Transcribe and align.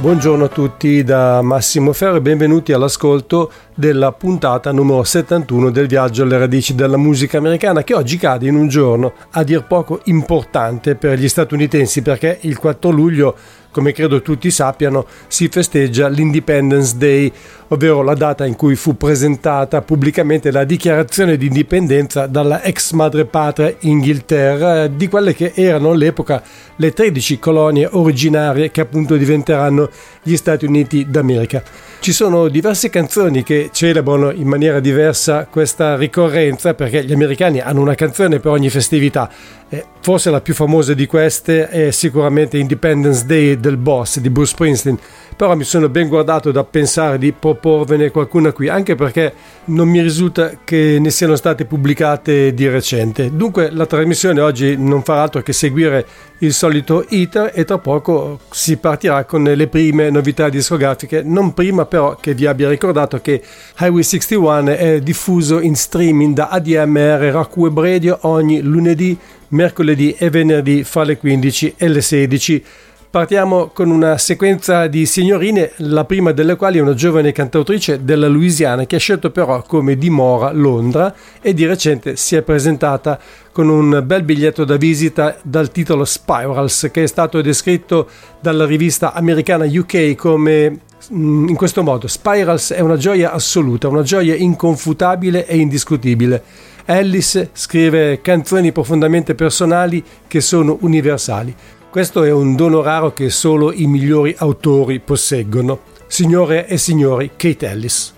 Buongiorno 0.00 0.44
a 0.44 0.48
tutti 0.48 1.04
da 1.04 1.42
Massimo 1.42 1.92
Ferro 1.92 2.16
e 2.16 2.20
benvenuti 2.22 2.72
all'ascolto 2.72 3.52
della 3.74 4.12
puntata 4.12 4.72
numero 4.72 5.04
71 5.04 5.68
del 5.68 5.88
viaggio 5.88 6.22
alle 6.22 6.38
radici 6.38 6.74
della 6.74 6.96
musica 6.96 7.36
americana 7.36 7.84
che 7.84 7.92
oggi 7.92 8.16
cade 8.16 8.48
in 8.48 8.54
un 8.54 8.66
giorno 8.68 9.12
a 9.32 9.44
dir 9.44 9.62
poco 9.66 10.00
importante 10.04 10.94
per 10.94 11.18
gli 11.18 11.28
statunitensi 11.28 12.00
perché 12.00 12.38
il 12.40 12.58
4 12.58 12.88
luglio 12.88 13.36
come 13.70 13.92
credo 13.92 14.22
tutti 14.22 14.50
sappiano, 14.50 15.06
si 15.28 15.48
festeggia 15.48 16.08
l'Independence 16.08 16.96
Day, 16.96 17.32
ovvero 17.68 18.02
la 18.02 18.14
data 18.14 18.44
in 18.46 18.56
cui 18.56 18.74
fu 18.74 18.96
presentata 18.96 19.80
pubblicamente 19.82 20.50
la 20.50 20.64
dichiarazione 20.64 21.36
di 21.36 21.46
indipendenza 21.46 22.26
dalla 22.26 22.62
ex 22.62 22.92
madrepatria 22.92 23.74
Inghilterra 23.80 24.86
di 24.88 25.08
quelle 25.08 25.34
che 25.34 25.52
erano 25.54 25.90
all'epoca 25.90 26.42
le 26.76 26.92
13 26.92 27.38
colonie 27.38 27.88
originarie 27.90 28.70
che 28.70 28.80
appunto 28.80 29.16
diventeranno 29.16 29.88
gli 30.22 30.36
Stati 30.36 30.64
Uniti 30.64 31.06
d'America. 31.08 31.62
Ci 32.00 32.12
sono 32.12 32.48
diverse 32.48 32.88
canzoni 32.88 33.42
che 33.42 33.68
celebrano 33.72 34.30
in 34.30 34.46
maniera 34.46 34.80
diversa 34.80 35.44
questa 35.44 35.96
ricorrenza 35.96 36.72
perché 36.72 37.04
gli 37.04 37.12
americani 37.12 37.60
hanno 37.60 37.82
una 37.82 37.94
canzone 37.94 38.40
per 38.40 38.50
ogni 38.50 38.70
festività. 38.70 39.30
Eh, 39.68 39.84
forse 40.00 40.30
la 40.30 40.40
più 40.40 40.54
famosa 40.54 40.94
di 40.94 41.06
queste 41.06 41.68
è 41.68 41.90
sicuramente 41.90 42.56
Independence 42.56 43.26
Day 43.26 43.59
del 43.60 43.76
Boss 43.76 44.18
di 44.18 44.30
Bruce 44.30 44.52
Springsteen, 44.52 44.98
però 45.36 45.54
mi 45.54 45.64
sono 45.64 45.88
ben 45.88 46.08
guardato 46.08 46.50
da 46.50 46.64
pensare 46.64 47.18
di 47.18 47.32
proporvene 47.32 48.10
qualcuna 48.10 48.52
qui, 48.52 48.68
anche 48.68 48.94
perché 48.94 49.32
non 49.66 49.88
mi 49.88 50.02
risulta 50.02 50.52
che 50.64 50.98
ne 51.00 51.10
siano 51.10 51.36
state 51.36 51.64
pubblicate 51.64 52.52
di 52.52 52.68
recente. 52.68 53.34
Dunque 53.34 53.70
la 53.70 53.86
trasmissione 53.86 54.40
oggi 54.40 54.76
non 54.76 55.02
farà 55.02 55.22
altro 55.22 55.40
che 55.42 55.52
seguire 55.52 56.06
il 56.38 56.52
solito 56.52 57.04
iter 57.08 57.52
e 57.54 57.64
tra 57.64 57.78
poco 57.78 58.40
si 58.50 58.76
partirà 58.76 59.24
con 59.24 59.44
le 59.44 59.66
prime 59.66 60.10
novità 60.10 60.48
discografiche, 60.48 61.22
non 61.22 61.54
prima 61.54 61.86
però 61.86 62.16
che 62.16 62.34
vi 62.34 62.46
abbia 62.46 62.68
ricordato 62.68 63.20
che 63.20 63.42
Highway 63.78 64.02
61 64.02 64.70
è 64.70 65.00
diffuso 65.00 65.60
in 65.60 65.74
streaming 65.74 66.34
da 66.34 66.48
ADMR 66.48 67.30
Rock 67.30 67.56
Web 67.56 67.80
Radio 67.80 68.18
ogni 68.22 68.60
lunedì, 68.62 69.16
mercoledì 69.48 70.14
e 70.18 70.30
venerdì 70.30 70.84
fra 70.84 71.02
le 71.02 71.16
15 71.16 71.74
e 71.76 71.88
le 71.88 72.00
16 72.00 72.64
Partiamo 73.10 73.70
con 73.74 73.90
una 73.90 74.18
sequenza 74.18 74.86
di 74.86 75.04
signorine, 75.04 75.72
la 75.78 76.04
prima 76.04 76.30
delle 76.30 76.54
quali 76.54 76.78
è 76.78 76.80
una 76.80 76.94
giovane 76.94 77.32
cantautrice 77.32 78.04
della 78.04 78.28
Louisiana 78.28 78.86
che 78.86 78.94
ha 78.94 79.00
scelto 79.00 79.32
però 79.32 79.64
come 79.66 79.98
dimora 79.98 80.52
Londra 80.52 81.12
e 81.40 81.52
di 81.52 81.66
recente 81.66 82.14
si 82.14 82.36
è 82.36 82.42
presentata 82.42 83.18
con 83.50 83.68
un 83.68 84.00
bel 84.06 84.22
biglietto 84.22 84.64
da 84.64 84.76
visita 84.76 85.36
dal 85.42 85.72
titolo 85.72 86.04
Spirals 86.04 86.88
che 86.92 87.02
è 87.02 87.06
stato 87.08 87.40
descritto 87.40 88.08
dalla 88.38 88.64
rivista 88.64 89.12
americana 89.12 89.64
UK 89.64 90.14
come 90.14 90.78
mm, 91.12 91.48
in 91.48 91.56
questo 91.56 91.82
modo 91.82 92.06
Spirals 92.06 92.70
è 92.70 92.78
una 92.78 92.96
gioia 92.96 93.32
assoluta, 93.32 93.88
una 93.88 94.02
gioia 94.02 94.36
inconfutabile 94.36 95.48
e 95.48 95.56
indiscutibile. 95.56 96.42
Ellis 96.84 97.48
scrive 97.54 98.20
canzoni 98.20 98.70
profondamente 98.70 99.34
personali 99.34 100.00
che 100.28 100.40
sono 100.40 100.78
universali. 100.82 101.52
Questo 101.90 102.22
è 102.22 102.30
un 102.30 102.54
dono 102.54 102.82
raro 102.82 103.12
che 103.12 103.30
solo 103.30 103.72
i 103.72 103.86
migliori 103.86 104.32
autori 104.38 105.00
posseggono. 105.00 105.80
Signore 106.06 106.68
e 106.68 106.78
signori, 106.78 107.32
Kate 107.34 107.66
Ellis. 107.66 108.14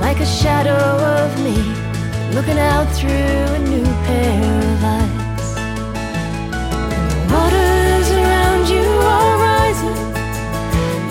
like 0.00 0.20
a 0.20 0.26
shadow 0.26 0.82
of 1.18 1.30
me, 1.42 1.56
looking 2.34 2.58
out 2.58 2.88
through 2.96 3.10
a 3.10 3.60
new 3.72 3.84
pair 4.06 4.62
of 4.72 4.84
eyes. 4.96 5.54
The 7.12 7.20
waters 7.34 8.08
around 8.18 8.64
you 8.68 8.86
are 9.16 9.34
rising, 9.50 10.00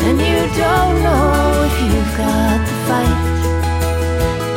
and 0.07 0.17
you 0.29 0.39
don't 0.63 0.97
know 1.03 1.67
if 1.67 1.75
you've 1.83 2.13
got 2.17 2.59
the 2.69 2.75
fight. 2.87 3.21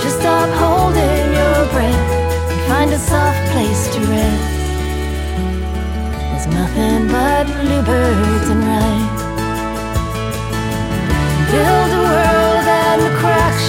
Just 0.03 0.21
stop 0.21 0.49
holding 0.63 1.27
your 1.41 1.61
breath 1.75 2.11
and 2.53 2.61
find 2.71 2.91
a 2.93 2.99
soft 2.99 3.43
place 3.53 3.83
to 3.95 4.01
rest. 4.15 4.59
There's 6.31 6.47
nothing 6.47 7.09
but 7.09 7.47
bluebirds 7.47 8.49
and 8.55 8.63
rice. 8.73 9.23
Build 11.51 11.91
a 11.99 12.03
world. 12.05 12.40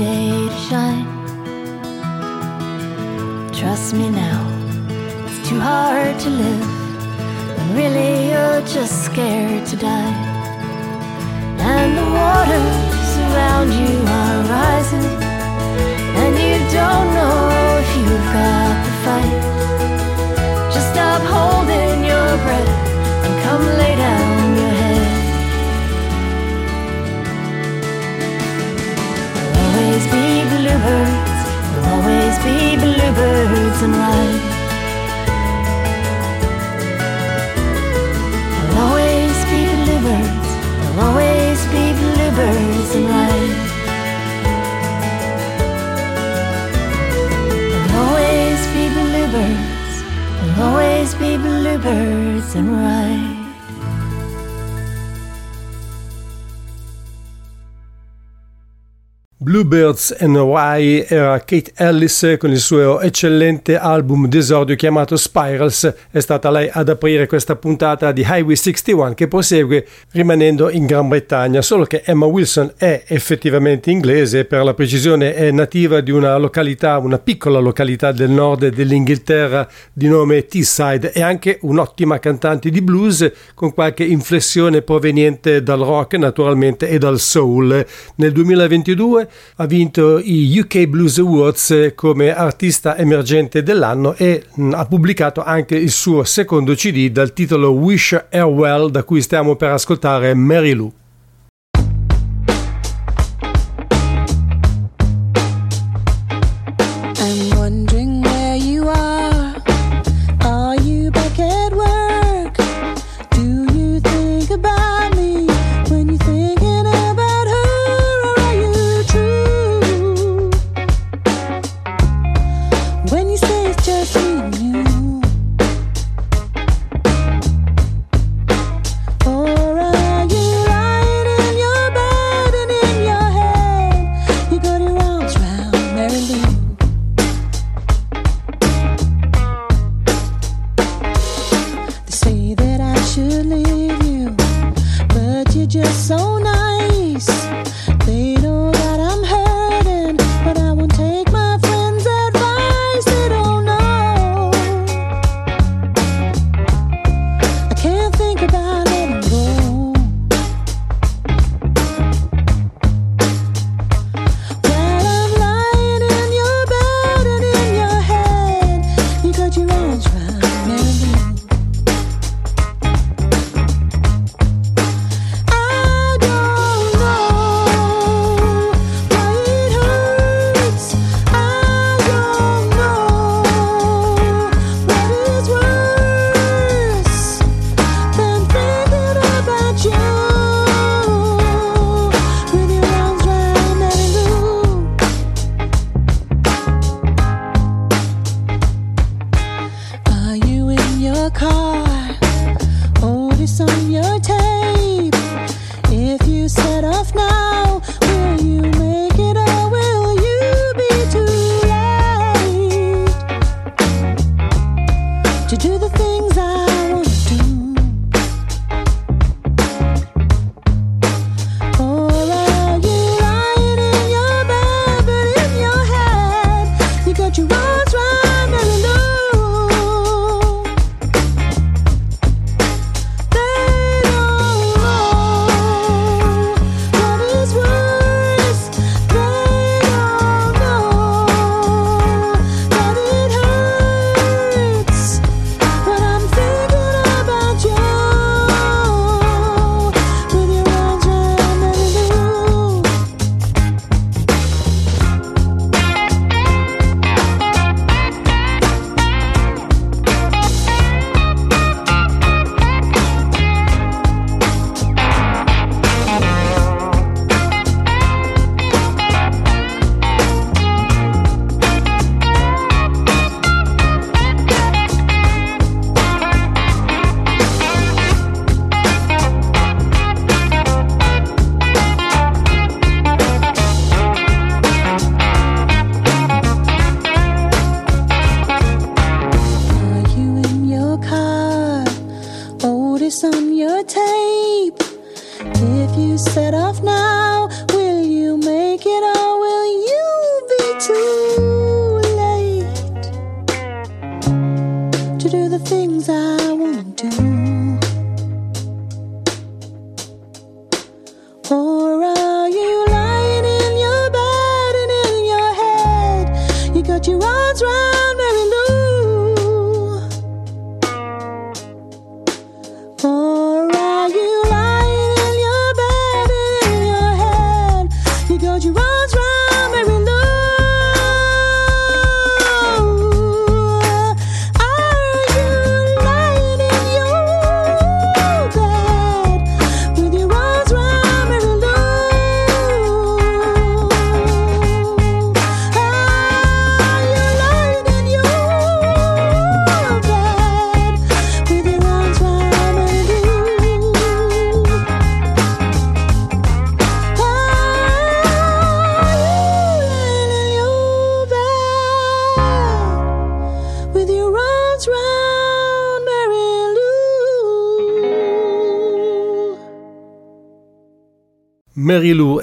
to 0.00 0.50
shine. 0.68 1.04
Trust 3.52 3.92
me 3.92 4.08
now, 4.08 4.40
it's 5.26 5.46
too 5.46 5.60
hard 5.60 6.18
to 6.20 6.30
live 6.30 6.68
when 7.56 7.68
really 7.76 8.30
you're 8.30 8.62
just 8.62 9.04
scared 9.04 9.66
to 9.66 9.76
die. 9.76 10.14
And 11.72 11.98
the 11.98 12.06
waters 12.18 13.10
around 13.26 13.68
you 13.80 13.92
are 14.18 14.38
rising, 14.56 15.10
and 16.22 16.32
you 16.46 16.56
don't 16.78 17.08
know 17.18 17.38
if 17.80 17.88
you've 17.98 18.28
got 18.38 18.76
the 18.86 18.94
fight. 19.04 19.38
Just 20.72 20.88
stop 20.94 21.20
holding 21.36 22.04
your 22.10 22.30
breath 22.44 22.72
and 23.24 23.32
come 23.44 23.64
lay 23.80 23.96
down 23.96 24.39
bluebirds, 30.80 31.40
there'll 31.70 31.88
always 31.94 32.36
be 32.44 32.76
bluebirds 32.76 33.82
and 33.82 33.94
ride. 33.94 34.40
There'll 38.56 38.78
always 38.86 39.36
be 39.50 39.60
bluebirds, 39.84 40.50
there'll 40.80 41.00
always 41.08 41.60
be 41.66 41.84
bluebirds 42.00 42.90
and 42.96 43.06
ride. 43.14 43.56
There'll 47.70 47.96
always 48.04 48.60
be 48.74 48.84
bluebirds, 48.96 49.94
there'll 50.40 50.62
always 50.62 51.14
be 51.14 51.36
bluebirds 51.36 52.54
and 52.54 52.68
ride. 52.72 53.39
Bluebirds 59.42 60.14
and 60.18 60.36
Hawaii 60.36 61.02
era 61.08 61.38
Kate 61.38 61.72
Ellis 61.74 62.36
con 62.38 62.50
il 62.50 62.58
suo 62.58 63.00
eccellente 63.00 63.78
album 63.78 64.28
d'esordio 64.28 64.76
chiamato 64.76 65.16
Spirals. 65.16 65.94
È 66.10 66.20
stata 66.20 66.50
lei 66.50 66.68
ad 66.70 66.90
aprire 66.90 67.26
questa 67.26 67.56
puntata 67.56 68.12
di 68.12 68.20
Highway 68.20 68.54
61 68.54 69.14
che 69.14 69.28
prosegue 69.28 69.86
rimanendo 70.10 70.68
in 70.68 70.84
Gran 70.84 71.08
Bretagna, 71.08 71.62
solo 71.62 71.84
che 71.84 72.02
Emma 72.04 72.26
Wilson 72.26 72.74
è 72.76 73.04
effettivamente 73.06 73.90
inglese, 73.90 74.44
per 74.44 74.62
la 74.62 74.74
precisione 74.74 75.32
è 75.32 75.50
nativa 75.52 76.02
di 76.02 76.10
una 76.10 76.36
località, 76.36 76.98
una 76.98 77.18
piccola 77.18 77.60
località 77.60 78.12
del 78.12 78.28
nord 78.28 78.68
dell'Inghilterra 78.68 79.66
di 79.90 80.06
nome 80.06 80.44
Teesside, 80.44 81.12
è 81.12 81.22
anche 81.22 81.56
un'ottima 81.62 82.18
cantante 82.18 82.68
di 82.68 82.82
blues 82.82 83.32
con 83.54 83.72
qualche 83.72 84.04
inflessione 84.04 84.82
proveniente 84.82 85.62
dal 85.62 85.80
rock 85.80 86.18
naturalmente 86.18 86.88
e 86.88 86.98
dal 86.98 87.18
soul. 87.18 87.86
Nel 88.16 88.32
2022 88.32 89.28
ha 89.56 89.66
vinto 89.66 90.18
i 90.18 90.58
UK 90.58 90.86
Blues 90.86 91.18
Awards 91.18 91.92
come 91.94 92.34
artista 92.34 92.96
emergente 92.96 93.62
dell'anno 93.62 94.14
e 94.14 94.44
mh, 94.54 94.72
ha 94.74 94.84
pubblicato 94.86 95.42
anche 95.42 95.76
il 95.76 95.90
suo 95.90 96.24
secondo 96.24 96.74
CD 96.74 97.08
dal 97.10 97.32
titolo 97.32 97.70
Wish 97.70 98.18
Her 98.28 98.44
Well 98.44 98.90
da 98.90 99.02
cui 99.02 99.22
stiamo 99.22 99.56
per 99.56 99.70
ascoltare 99.70 100.34
Mary 100.34 100.72
Lou. 100.72 100.92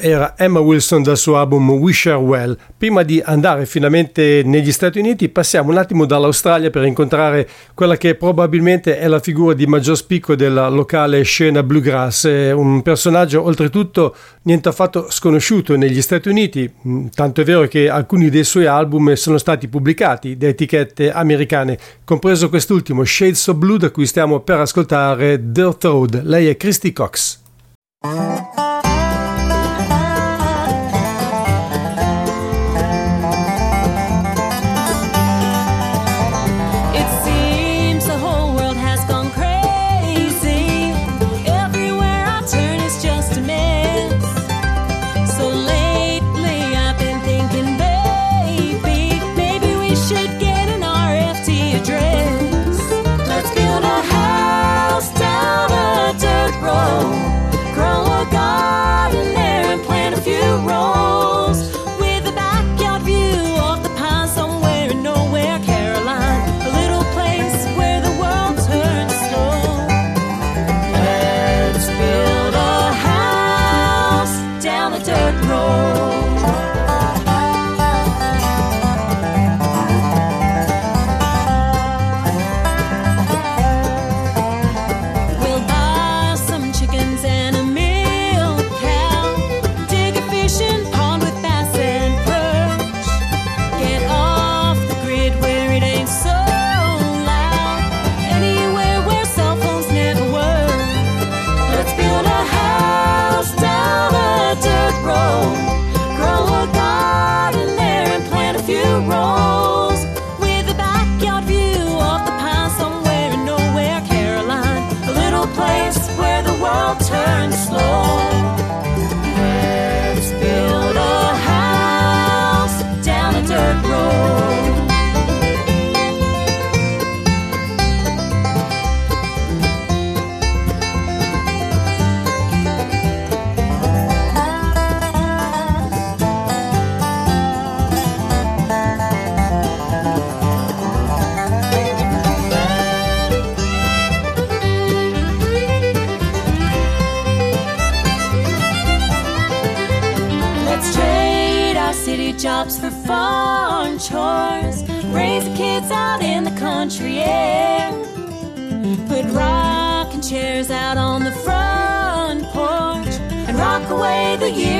Era 0.07 0.35
Emma 0.37 0.59
Wilson 0.59 1.03
dal 1.03 1.17
suo 1.17 1.37
album 1.37 1.69
Wish 1.71 2.05
Her 2.05 2.15
Well. 2.15 2.57
Prima 2.77 3.03
di 3.03 3.21
andare 3.23 3.65
finalmente 3.65 4.41
negli 4.45 4.71
Stati 4.71 4.99
Uniti 4.99 5.29
passiamo 5.29 5.71
un 5.71 5.77
attimo 5.77 6.05
dall'Australia 6.05 6.69
per 6.69 6.85
incontrare 6.85 7.47
quella 7.73 7.97
che 7.97 8.15
probabilmente 8.15 8.97
è 8.97 9.07
la 9.07 9.19
figura 9.19 9.53
di 9.53 9.67
maggior 9.67 9.97
spicco 9.97 10.35
della 10.35 10.69
locale 10.69 11.21
scena 11.23 11.61
bluegrass, 11.61 12.23
un 12.23 12.81
personaggio 12.81 13.43
oltretutto 13.43 14.15
niente 14.43 14.69
affatto 14.69 15.07
sconosciuto 15.09 15.75
negli 15.75 16.01
Stati 16.01 16.29
Uniti, 16.29 16.71
mm, 16.87 17.07
tanto 17.13 17.41
è 17.41 17.43
vero 17.43 17.67
che 17.67 17.89
alcuni 17.89 18.29
dei 18.29 18.43
suoi 18.43 18.65
album 18.65 19.13
sono 19.13 19.37
stati 19.37 19.67
pubblicati 19.67 20.37
da 20.37 20.47
etichette 20.47 21.11
americane, 21.11 21.77
compreso 22.05 22.49
quest'ultimo 22.49 23.03
Shades 23.03 23.47
of 23.47 23.57
Blue 23.57 23.77
da 23.77 23.91
cui 23.91 24.05
stiamo 24.05 24.39
per 24.39 24.59
ascoltare 24.59 25.51
Dirt 25.51 25.83
Road. 25.83 26.21
Lei 26.23 26.47
è 26.47 26.55
Christy 26.55 26.93
Cox. 26.93 27.39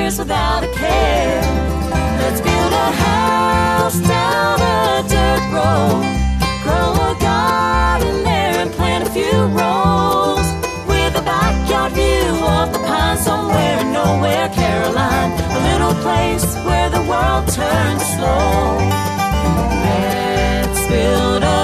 Years 0.08 0.18
without 0.18 0.64
a 0.64 0.68
care. 0.68 1.42
Let's 2.20 2.40
build 2.40 2.72
a 2.72 2.90
house 3.06 4.00
down 4.00 4.60
a 4.60 5.02
dirt 5.12 5.44
road, 5.56 6.04
grow 6.64 6.90
a 7.08 7.12
garden 7.20 8.24
there 8.24 8.54
and 8.62 8.70
plant 8.72 9.06
a 9.06 9.10
few 9.10 9.36
roses 9.60 10.48
with 10.88 11.20
a 11.22 11.24
backyard 11.24 11.92
view 11.92 12.30
of 12.56 12.72
the 12.72 12.80
pines 12.86 13.20
somewhere 13.20 13.80
in 13.80 13.92
nowhere, 13.92 14.48
Caroline, 14.48 15.32
a 15.56 15.60
little 15.68 15.94
place 16.02 16.46
where 16.66 16.90
the 16.90 17.02
world 17.10 17.44
turns 17.48 18.04
slow. 18.14 18.78
Let's 19.84 20.88
build 20.88 21.42
a 21.42 21.57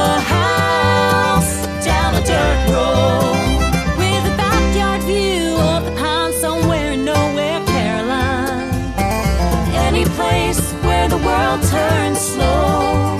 world 11.24 11.62
turns 11.62 12.20
slow. 12.20 13.16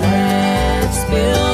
Let's 0.00 1.04
build 1.10 1.47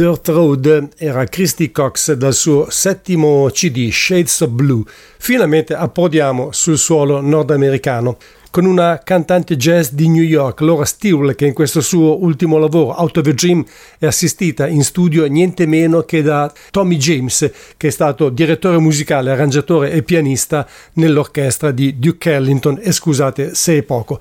Dirt 0.00 0.28
Road 0.28 0.92
era 0.96 1.26
Christy 1.26 1.70
Cox 1.70 2.14
dal 2.14 2.32
suo 2.32 2.70
settimo 2.70 3.50
CD 3.52 3.90
Shades 3.90 4.40
of 4.40 4.48
Blue. 4.48 4.82
Finalmente 5.18 5.74
approdiamo 5.74 6.52
sul 6.52 6.78
suolo 6.78 7.20
nordamericano 7.20 8.16
con 8.50 8.64
una 8.64 9.02
cantante 9.04 9.58
jazz 9.58 9.90
di 9.90 10.08
New 10.08 10.22
York, 10.22 10.62
Laura 10.62 10.86
Steele, 10.86 11.34
che 11.34 11.44
in 11.44 11.52
questo 11.52 11.82
suo 11.82 12.24
ultimo 12.24 12.56
lavoro, 12.56 12.98
Out 12.98 13.18
of 13.18 13.26
a 13.26 13.32
Dream, 13.32 13.62
è 13.98 14.06
assistita 14.06 14.66
in 14.66 14.84
studio 14.84 15.26
niente 15.26 15.66
meno 15.66 16.00
che 16.00 16.22
da 16.22 16.50
Tommy 16.70 16.96
James, 16.96 17.50
che 17.76 17.88
è 17.88 17.90
stato 17.90 18.30
direttore 18.30 18.78
musicale, 18.78 19.30
arrangiatore 19.30 19.92
e 19.92 20.02
pianista 20.02 20.66
nell'orchestra 20.94 21.72
di 21.72 21.98
Duke 21.98 22.32
Ellington. 22.32 22.78
E 22.80 22.90
scusate 22.92 23.54
se 23.54 23.76
è 23.76 23.82
poco. 23.82 24.18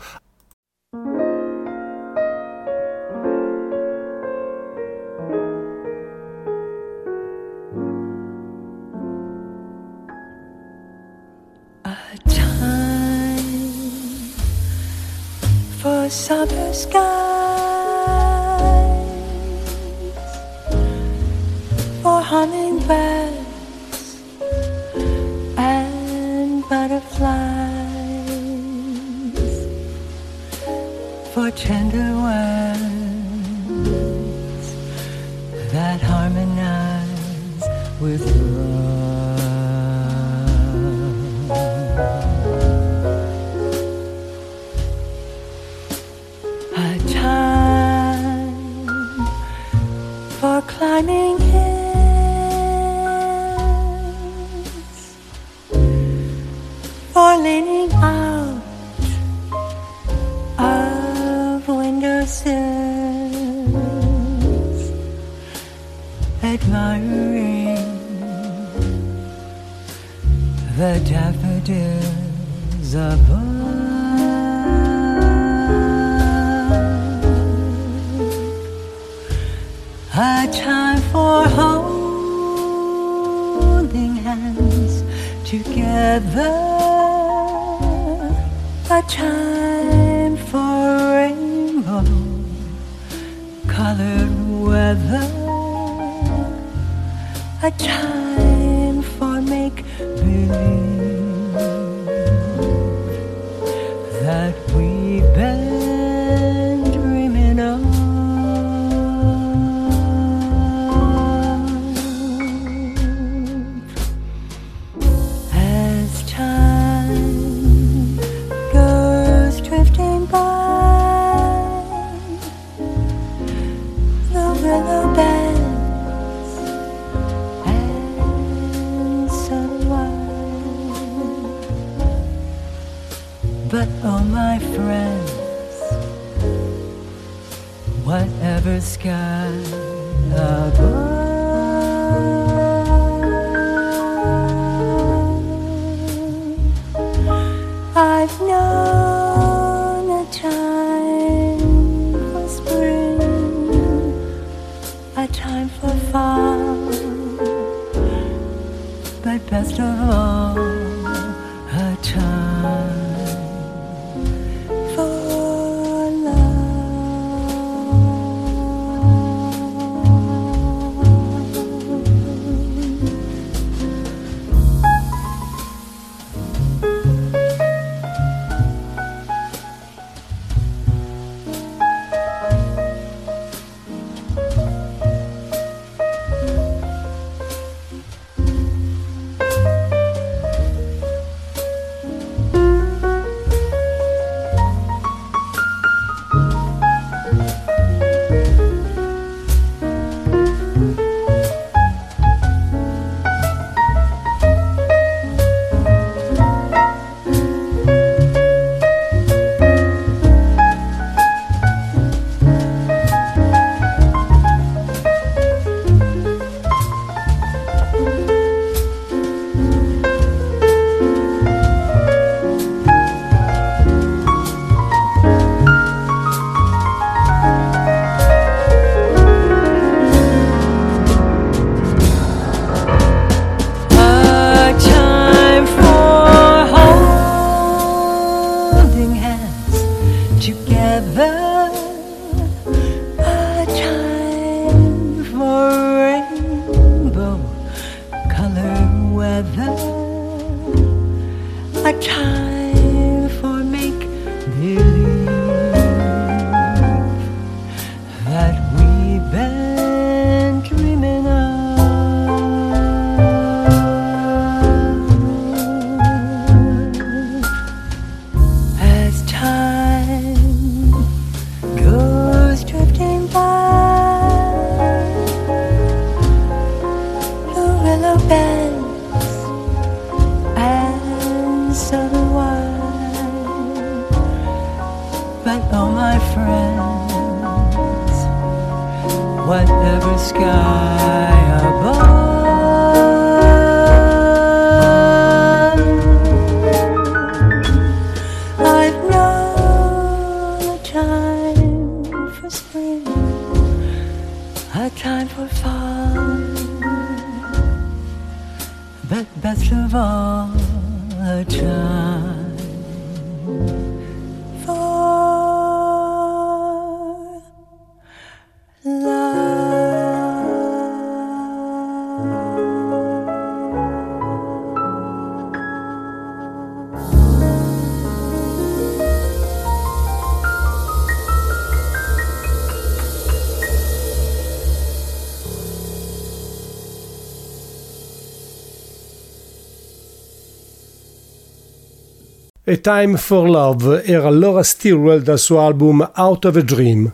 A 342.69 342.77
Time 342.77 343.17
for 343.17 343.49
Love 343.49 344.03
era 344.05 344.29
Laura 344.29 344.61
Stilwell 344.61 345.23
dal 345.23 345.39
suo 345.39 345.57
album 345.59 346.07
Out 346.13 346.45
of 346.45 346.55
a 346.55 346.61
Dream. 346.61 347.11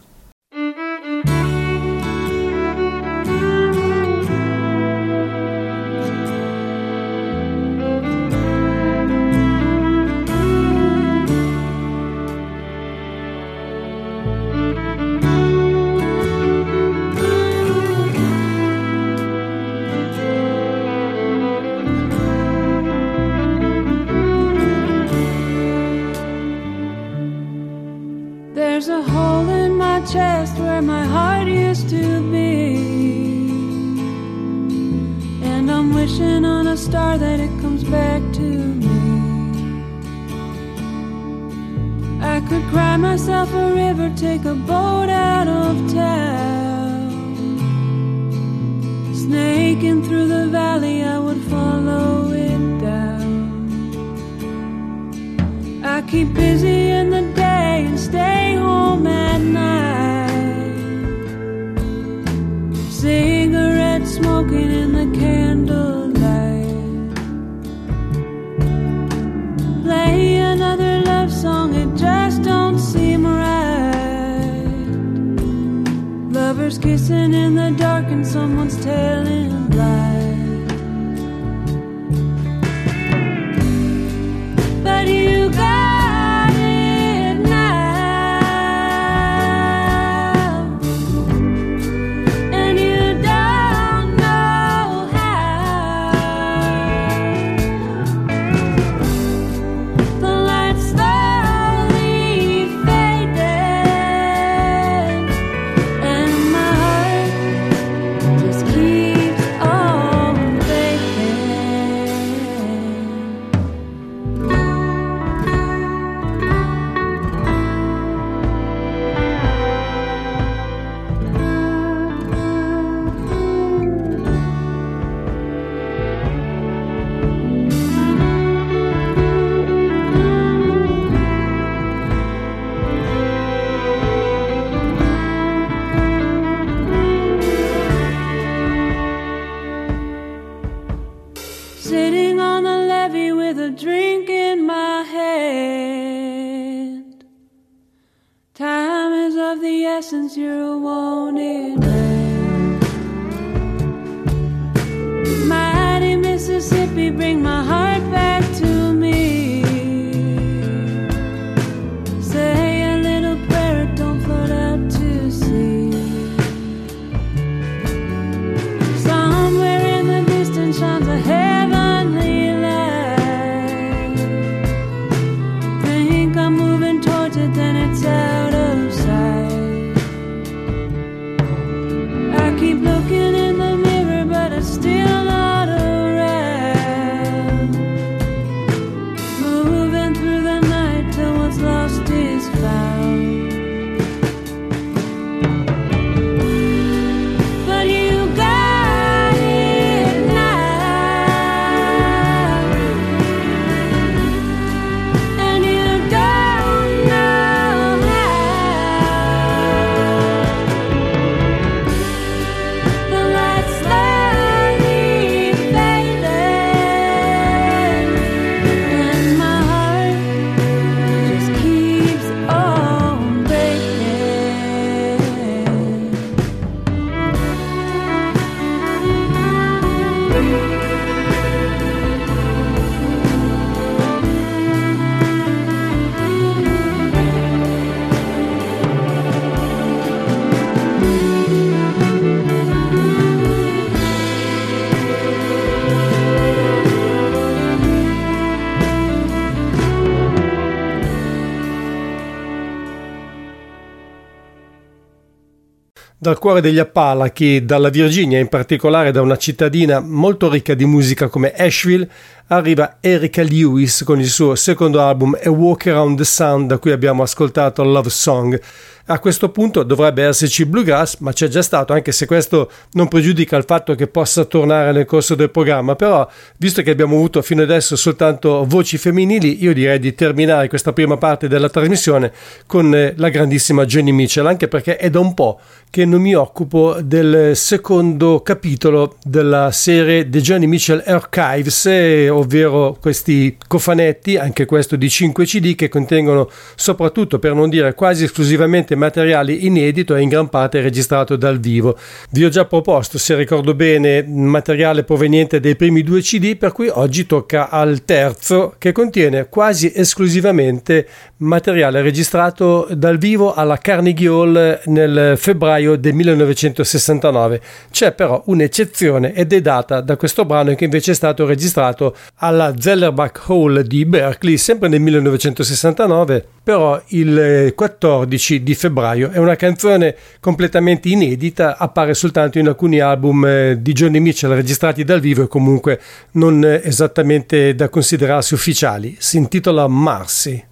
Dal 256.26 256.40
cuore 256.40 256.60
degli 256.60 256.80
Appalachi, 256.80 257.66
dalla 257.66 257.90
Virginia, 257.90 258.40
in 258.40 258.48
particolare 258.48 259.12
da 259.12 259.22
una 259.22 259.38
cittadina 259.38 260.00
molto 260.00 260.50
ricca 260.50 260.74
di 260.74 260.84
musica 260.84 261.28
come 261.28 261.54
Asheville, 261.54 262.10
arriva 262.48 262.98
Erika 263.00 263.44
Lewis 263.44 264.02
con 264.04 264.20
il 264.20 264.28
suo 264.28 264.56
secondo 264.56 265.02
album 265.02 265.38
A 265.40 265.52
Walk 265.52 265.86
Around 265.86 266.18
the 266.18 266.24
Sun, 266.24 266.66
da 266.66 266.80
cui 266.80 266.92
abbiamo 266.92 267.22
ascoltato 267.22 267.84
Love 267.84 268.10
Song. 268.10 268.60
A 269.08 269.20
questo 269.20 269.50
punto 269.50 269.84
dovrebbe 269.84 270.24
esserci 270.24 270.66
bluegrass, 270.66 271.18
ma 271.20 271.32
c'è 271.32 271.48
già 271.48 271.62
stato, 271.62 271.94
anche 271.94 272.12
se 272.12 272.26
questo 272.26 272.72
non 272.94 273.08
pregiudica 273.08 273.56
il 273.56 273.64
fatto 273.64 273.94
che 273.94 274.08
possa 274.08 274.46
tornare 274.46 274.92
nel 274.94 275.06
corso 275.06 275.36
del 275.36 275.52
programma. 275.52 275.94
Però, 275.94 276.28
visto 276.58 276.82
che 276.82 276.90
abbiamo 276.90 277.16
avuto 277.16 277.44
fino 277.44 277.62
adesso 277.62 277.96
soltanto 277.96 278.66
voci 278.68 278.98
femminili, 278.98 279.64
io 279.64 279.76
direi 279.76 280.00
di 280.00 280.16
terminare 280.16 280.70
questa 280.70 280.92
prima 280.92 281.18
parte 281.18 281.48
della 281.48 281.70
trasmissione 281.70 282.32
con 282.66 282.96
eh, 282.96 283.14
la 283.18 283.30
grandissima 283.30 283.86
Jenny 283.86 284.12
Mitchell, 284.12 284.48
anche 284.48 284.68
perché 284.68 284.98
è 284.98 285.12
da 285.12 285.20
un 285.20 285.36
po' 285.36 285.60
che 285.92 286.04
non 286.04 286.20
mi 286.20 286.34
occupo 286.34 286.98
del 287.02 287.56
secondo 287.56 288.42
capitolo 288.42 289.18
della 289.24 289.72
serie 289.72 290.28
The 290.28 290.42
Johnny 290.42 290.66
Mitchell 290.66 291.04
Archives, 291.06 291.86
eh, 291.86 292.28
ovvero 292.28 292.98
questi 293.00 293.56
cofanetti, 293.68 294.36
anche 294.36 294.66
questo 294.66 294.96
di 294.96 295.10
5 295.10 295.46
CD, 295.46 295.76
che 295.76 295.90
contengono 295.90 296.50
soprattutto, 296.76 297.40
per 297.40 297.54
non 297.54 297.70
dire 297.70 297.94
quasi 297.94 298.24
esclusivamente, 298.26 298.95
materiali 298.96 299.66
inedito 299.66 300.16
e 300.16 300.22
in 300.22 300.30
gran 300.30 300.50
parte 300.50 300.82
registrato 300.82 301.36
dal 301.36 301.60
vivo. 301.60 301.98
Vi 302.32 302.44
ho 302.44 302.50
già 302.50 302.66
proposto, 302.66 303.18
se 303.18 303.36
ricordo 303.36 303.74
bene, 303.74 304.24
materiale 304.24 305.04
proveniente 305.04 305.60
dai 305.60 305.76
primi 305.76 306.04
due 306.04 306.22
CD, 306.22 306.58
per 306.58 306.72
cui 306.72 306.90
oggi 306.90 307.26
tocca 307.26 307.70
al 307.70 308.04
terzo, 308.06 308.76
che 308.78 308.92
contiene 308.92 309.48
quasi 309.50 309.92
esclusivamente 309.94 311.08
materiale 311.38 312.02
registrato 312.02 312.88
dal 312.92 313.18
vivo 313.18 313.54
alla 313.54 313.78
Carnegie 313.78 314.28
Hall 314.28 314.80
nel 314.86 315.34
febbraio 315.38 315.98
del 315.98 316.14
1969. 316.14 317.62
C'è 317.92 318.14
però 318.14 318.42
un'eccezione 318.46 319.34
ed 319.34 319.54
è 319.54 319.62
data 319.62 320.02
da 320.02 320.16
questo 320.16 320.46
brano 320.46 320.74
che 320.76 320.86
invece 320.86 321.12
è 321.12 321.16
stato 321.16 321.46
registrato 321.46 322.16
alla 322.38 322.74
Zellerbach 322.78 323.44
Hall 323.48 323.82
di 323.82 324.06
Berkeley, 324.06 324.58
sempre 324.58 324.88
nel 324.88 325.02
1969, 325.02 326.48
però 326.66 327.00
il 327.10 327.74
14 327.76 328.64
di 328.64 328.74
febbraio. 328.74 329.30
È 329.30 329.38
una 329.38 329.56
canzone 329.56 330.16
completamente 330.40 331.10
inedita, 331.10 331.78
appare 331.78 332.16
soltanto 332.16 332.58
in 332.58 332.68
alcuni 332.68 333.00
album 333.00 333.46
eh, 333.46 333.78
di 333.80 333.94
Johnny 333.94 334.18
Mitchell 334.18 334.52
registrati 334.52 335.04
dal 335.04 335.20
vivo 335.20 335.44
e 335.44 335.48
comunque 335.48 336.02
non 336.32 336.66
esattamente 336.66 337.76
da 337.76 337.88
considerarsi 337.90 338.56
ufficiali. 338.56 339.16
Si 339.20 339.38
intitola 339.38 339.88
Marcy. 339.88 340.66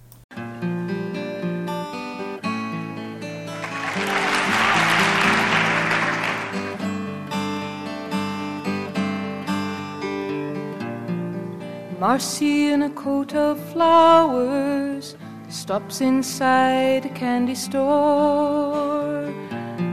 Marcy 12.00 12.72
in 12.72 12.82
a 12.82 12.90
coat 12.90 13.32
of 13.32 13.58
flowers 13.70 15.16
stops 15.54 16.00
inside 16.00 17.06
a 17.06 17.08
candy 17.10 17.54
store. 17.54 19.32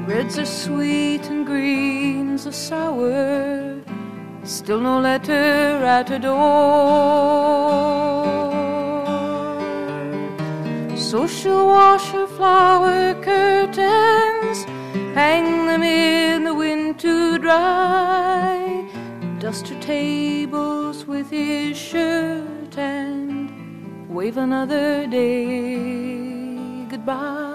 Reds 0.08 0.39
are 0.39 0.45
sweet 0.45 1.24
and 1.30 1.45
greens 1.45 2.47
are 2.47 2.52
sour. 2.52 3.80
Still 4.43 4.82
no 4.82 5.00
letter 5.00 5.86
at 5.86 6.10
her 6.10 6.17
door. 6.17 6.41
So 10.97 11.28
she'll 11.28 11.67
wash 11.67 12.10
her 12.10 12.26
flower 12.26 13.13
curtains, 13.21 14.63
hang 15.13 15.67
them 15.67 15.84
in 15.84 16.43
the 16.43 16.56
wind 16.56 17.00
to 17.02 17.38
dry, 17.38 18.89
dust 19.38 19.67
her 19.67 19.80
tables 19.80 21.06
with 21.06 21.30
his 21.30 21.78
shirt 21.78 22.78
and 22.78 23.51
wave 24.12 24.36
another 24.36 25.08
day 25.08 26.86
goodbye. 26.89 27.47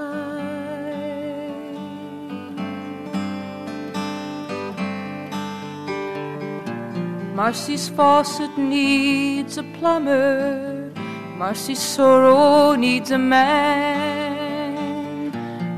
Marcy's 7.34 7.90
faucet 7.90 8.56
needs 8.56 9.58
a 9.58 9.62
plumber. 9.78 10.90
Marcy's 11.36 11.78
sorrow 11.78 12.74
needs 12.74 13.10
a 13.10 13.18
man. 13.18 14.56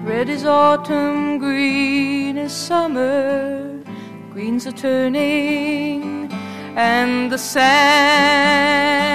Red 0.04 0.28
is 0.28 0.44
autumn, 0.44 1.38
green 1.38 2.38
is 2.38 2.52
summer. 2.52 3.82
Greens 4.32 4.64
are 4.68 4.72
turning, 4.72 6.32
and 6.76 7.32
the 7.32 7.38
sand 7.38 9.08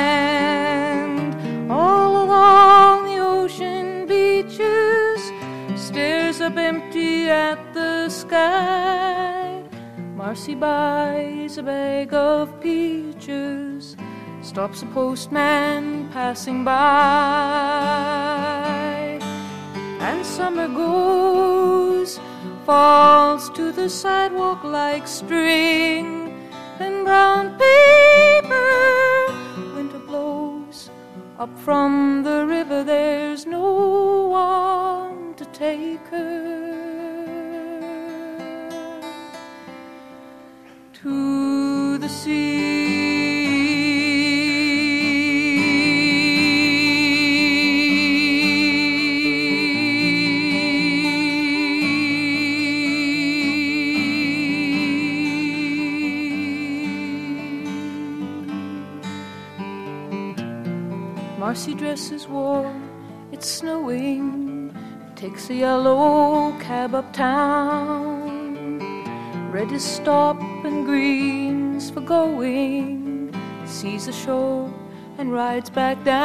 all 1.73 2.23
along 2.25 3.05
the 3.09 3.17
ocean 3.17 4.05
beaches 4.05 5.19
stares 5.75 6.39
up 6.39 6.57
empty 6.57 7.29
at 7.29 7.59
the 7.73 8.09
sky. 8.09 9.63
Marcy 10.15 10.53
buys 10.55 11.57
a 11.57 11.63
bag 11.63 12.13
of 12.13 12.61
peaches, 12.61 13.97
stops 14.41 14.83
a 14.83 14.85
postman 14.97 16.09
passing 16.11 16.63
by, 16.63 16.73
and 20.07 20.25
summer 20.25 20.67
goes, 20.67 22.19
falls 22.67 23.49
to 23.57 23.71
the 23.71 23.89
sidewalk 23.89 24.63
like 24.63 25.07
string, 25.07 26.07
and 26.79 27.03
brown 27.03 27.45
paper. 27.57 28.69
Winter 29.75 30.03
blows 30.09 30.52
up 31.39 31.57
from 31.59 32.23
the 32.23 32.45
river, 32.45 32.83
there's 32.83 33.45
no 33.45 34.27
one 34.27 35.33
to 35.35 35.45
take 35.45 36.05
her 36.07 36.61
to 40.93 41.97
the 41.97 42.09
sea. 42.09 42.82
Snowing, 63.63 64.75
takes 65.15 65.49
a 65.49 65.53
yellow 65.53 66.51
cab 66.59 66.93
uptown. 66.93 68.77
Red 69.53 69.71
is 69.71 69.85
stop 69.85 70.37
and 70.65 70.85
green's 70.85 71.89
for 71.89 72.01
going. 72.01 73.33
Sees 73.65 74.09
a 74.09 74.11
shore 74.11 74.69
and 75.17 75.31
rides 75.31 75.69
back 75.69 76.03
down. 76.03 76.19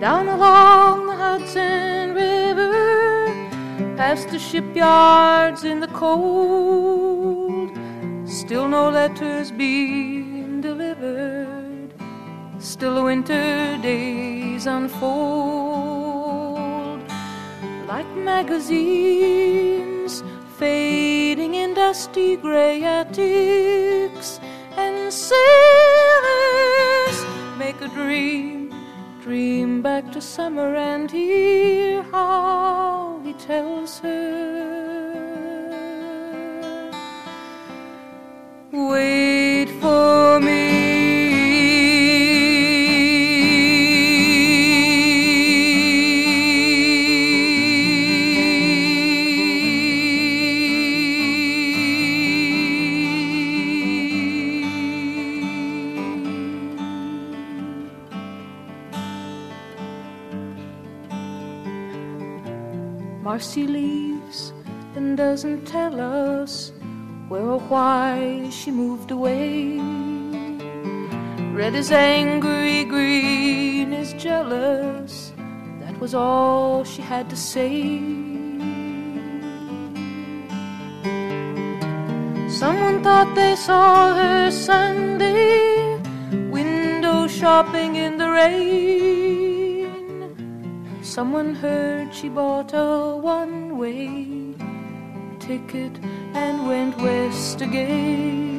Down 0.00 0.26
along 0.26 1.06
the 1.06 1.14
Hudson 1.14 2.14
River, 2.16 3.28
past 3.96 4.28
the 4.30 4.40
shipyards 4.40 5.62
in 5.62 5.78
the 5.78 5.92
cold. 6.02 7.70
Still 8.26 8.66
no 8.66 8.90
letters 8.90 9.52
delivered. 9.52 10.23
Still 12.74 12.98
winter 13.04 13.78
days 13.82 14.66
unfold 14.66 14.98
like 17.86 18.10
magazines 18.16 19.44
fading 20.58 21.54
in 21.54 21.74
dusty 21.74 22.34
gray 22.34 22.82
attics, 22.82 24.40
and 24.76 25.12
sailors 25.12 25.38
make 27.58 27.80
a 27.80 27.86
dream, 27.94 28.74
dream 29.22 29.80
back 29.80 30.10
to 30.10 30.20
summer 30.20 30.74
and 30.74 31.08
hear 31.08 32.02
how 32.10 33.20
he 33.22 33.34
tells 33.34 34.00
her. 34.00 34.64
Wait 38.72 39.68
for 39.80 40.33
Marcy 63.24 63.66
leaves 63.66 64.52
and 64.96 65.16
doesn't 65.16 65.64
tell 65.64 65.98
us 65.98 66.72
where 67.28 67.40
or 67.40 67.58
why 67.72 68.46
she 68.50 68.70
moved 68.70 69.10
away. 69.10 69.78
Red 71.54 71.74
is 71.74 71.90
angry, 71.90 72.84
green 72.84 73.94
is 73.94 74.12
jealous. 74.12 75.32
That 75.80 75.98
was 76.00 76.14
all 76.14 76.84
she 76.84 77.00
had 77.00 77.30
to 77.30 77.36
say. 77.36 77.98
Someone 82.50 83.02
thought 83.02 83.32
they 83.34 83.56
saw 83.56 84.14
her 84.14 84.50
Sunday, 84.50 85.96
window 86.50 87.26
shopping 87.26 87.96
in 87.96 88.18
the 88.18 88.28
rain. 88.28 89.33
Someone 91.14 91.54
heard 91.54 92.12
she 92.12 92.28
bought 92.28 92.72
a 92.74 93.14
one 93.14 93.78
way 93.78 94.26
ticket 95.38 95.96
and 96.34 96.66
went 96.66 96.96
west 96.98 97.60
again. 97.60 98.50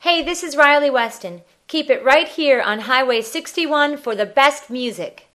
Hey, 0.00 0.22
this 0.22 0.42
is 0.42 0.56
Riley 0.56 0.90
Weston. 0.90 1.42
Keep 1.66 1.88
it 1.88 2.04
right 2.04 2.28
here 2.28 2.60
on 2.60 2.80
Highway 2.80 3.22
61 3.22 3.96
for 3.96 4.14
the 4.14 4.26
best 4.26 4.68
music. 4.68 5.28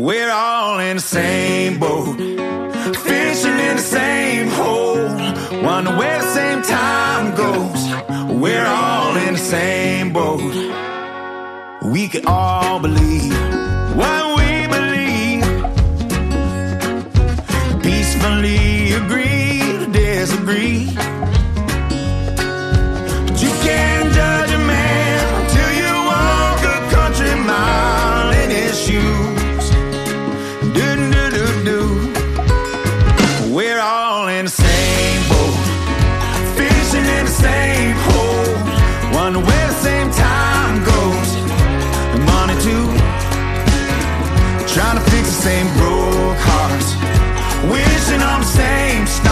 We're 0.00 0.30
all 0.30 0.80
in 0.80 0.96
the 0.96 1.02
same 1.02 1.80
boat, 1.80 2.16
fishing 2.18 3.58
in 3.58 3.76
the 3.76 3.82
same 3.82 4.48
hole. 4.48 5.08
Wonder 5.62 5.96
where 5.96 6.20
the 6.20 6.34
same 6.34 6.62
time 6.62 7.34
goes. 7.34 8.38
We're 8.38 8.66
all 8.66 9.16
in 9.16 9.32
the 9.32 9.38
same 9.38 10.12
boat. 10.12 10.52
We 11.84 12.08
can 12.08 12.26
all 12.26 12.80
believe 12.80 13.51
disagree. 20.52 20.86
But 23.26 23.42
you 23.42 23.50
can't 23.62 24.12
judge 24.12 24.50
a 24.50 24.58
man 24.58 25.48
till 25.50 25.72
you 25.80 25.92
walk 26.10 26.60
a 26.64 26.78
country 26.94 27.34
mile 27.34 28.32
in 28.42 28.50
his 28.50 28.78
shoes. 28.84 29.70
Do 30.76 30.96
do 30.96 31.30
do 31.36 31.46
do. 31.64 31.80
We're 33.54 33.80
all 33.80 34.28
in 34.28 34.44
the 34.46 34.50
same 34.50 35.22
boat, 35.28 35.56
fishing 36.56 37.06
in 37.16 37.24
the 37.24 37.36
same 37.48 37.96
hole. 38.06 38.54
Wonder 39.14 39.40
where 39.40 39.68
the 39.68 39.80
same 39.88 40.10
time 40.10 40.84
goes, 40.84 41.30
and 42.14 42.24
money 42.24 42.56
too. 42.66 42.86
Trying 44.74 44.96
to 44.96 45.04
fix 45.10 45.24
the 45.28 45.40
same 45.48 45.66
broke 45.76 46.38
hearts, 46.48 46.94
wishing 47.70 48.22
on 48.22 48.40
the 48.40 48.46
same 48.46 49.06
stars. 49.06 49.31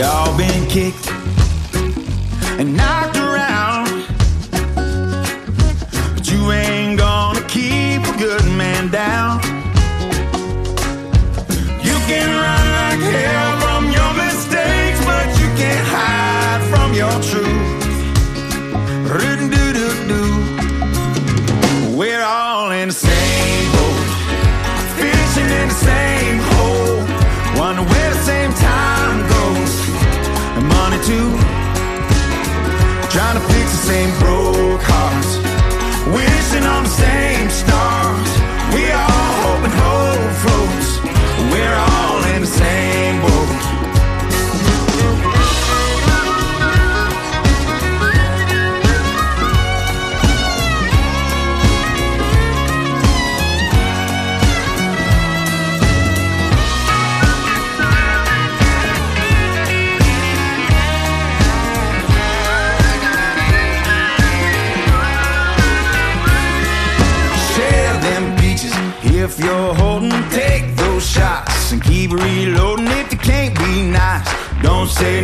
We 0.00 0.06
all 0.06 0.34
been 0.34 0.66
kicked. 0.66 1.10
And 2.58 2.74
knocked 2.74 2.99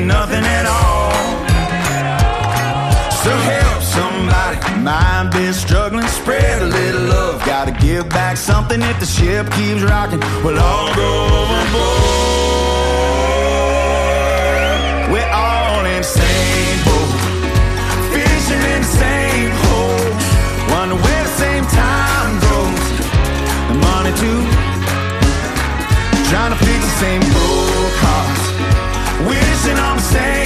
nothing 0.05 0.45
at 0.45 0.67
all. 0.67 1.13
So 3.23 3.31
help 3.31 3.83
somebody, 3.83 4.59
mind 4.83 5.31
been 5.33 5.55
struggling. 5.55 6.07
Spread 6.09 6.63
a 6.63 6.67
little 6.67 7.03
love, 7.03 7.45
gotta 7.45 7.73
give 7.73 8.09
back 8.09 8.37
something. 8.37 8.83
If 8.83 9.01
the 9.01 9.07
ship 9.07 9.51
keeps 9.53 9.83
rocking, 9.83 10.21
we'll 10.45 10.59
all 10.59 10.95
go 10.95 11.09
overboard. 11.41 12.27
We're 15.13 15.33
all 15.33 15.85
in 15.87 16.03
the 16.03 16.11
same 16.21 16.79
boat, 16.85 17.11
fishing 18.13 18.63
in 18.75 18.81
the 18.83 18.93
same 19.03 19.51
hole. 19.65 20.11
Wonder 20.75 20.97
where 20.97 21.25
the 21.25 21.35
same 21.45 21.65
time 21.67 22.39
goes, 22.49 22.85
money 23.81 24.13
too. 24.23 24.41
Trying 26.31 26.53
to 26.53 26.59
fix 26.65 26.81
the 26.85 26.97
same 27.01 27.36
wishing 29.97 30.17
on 30.19 30.46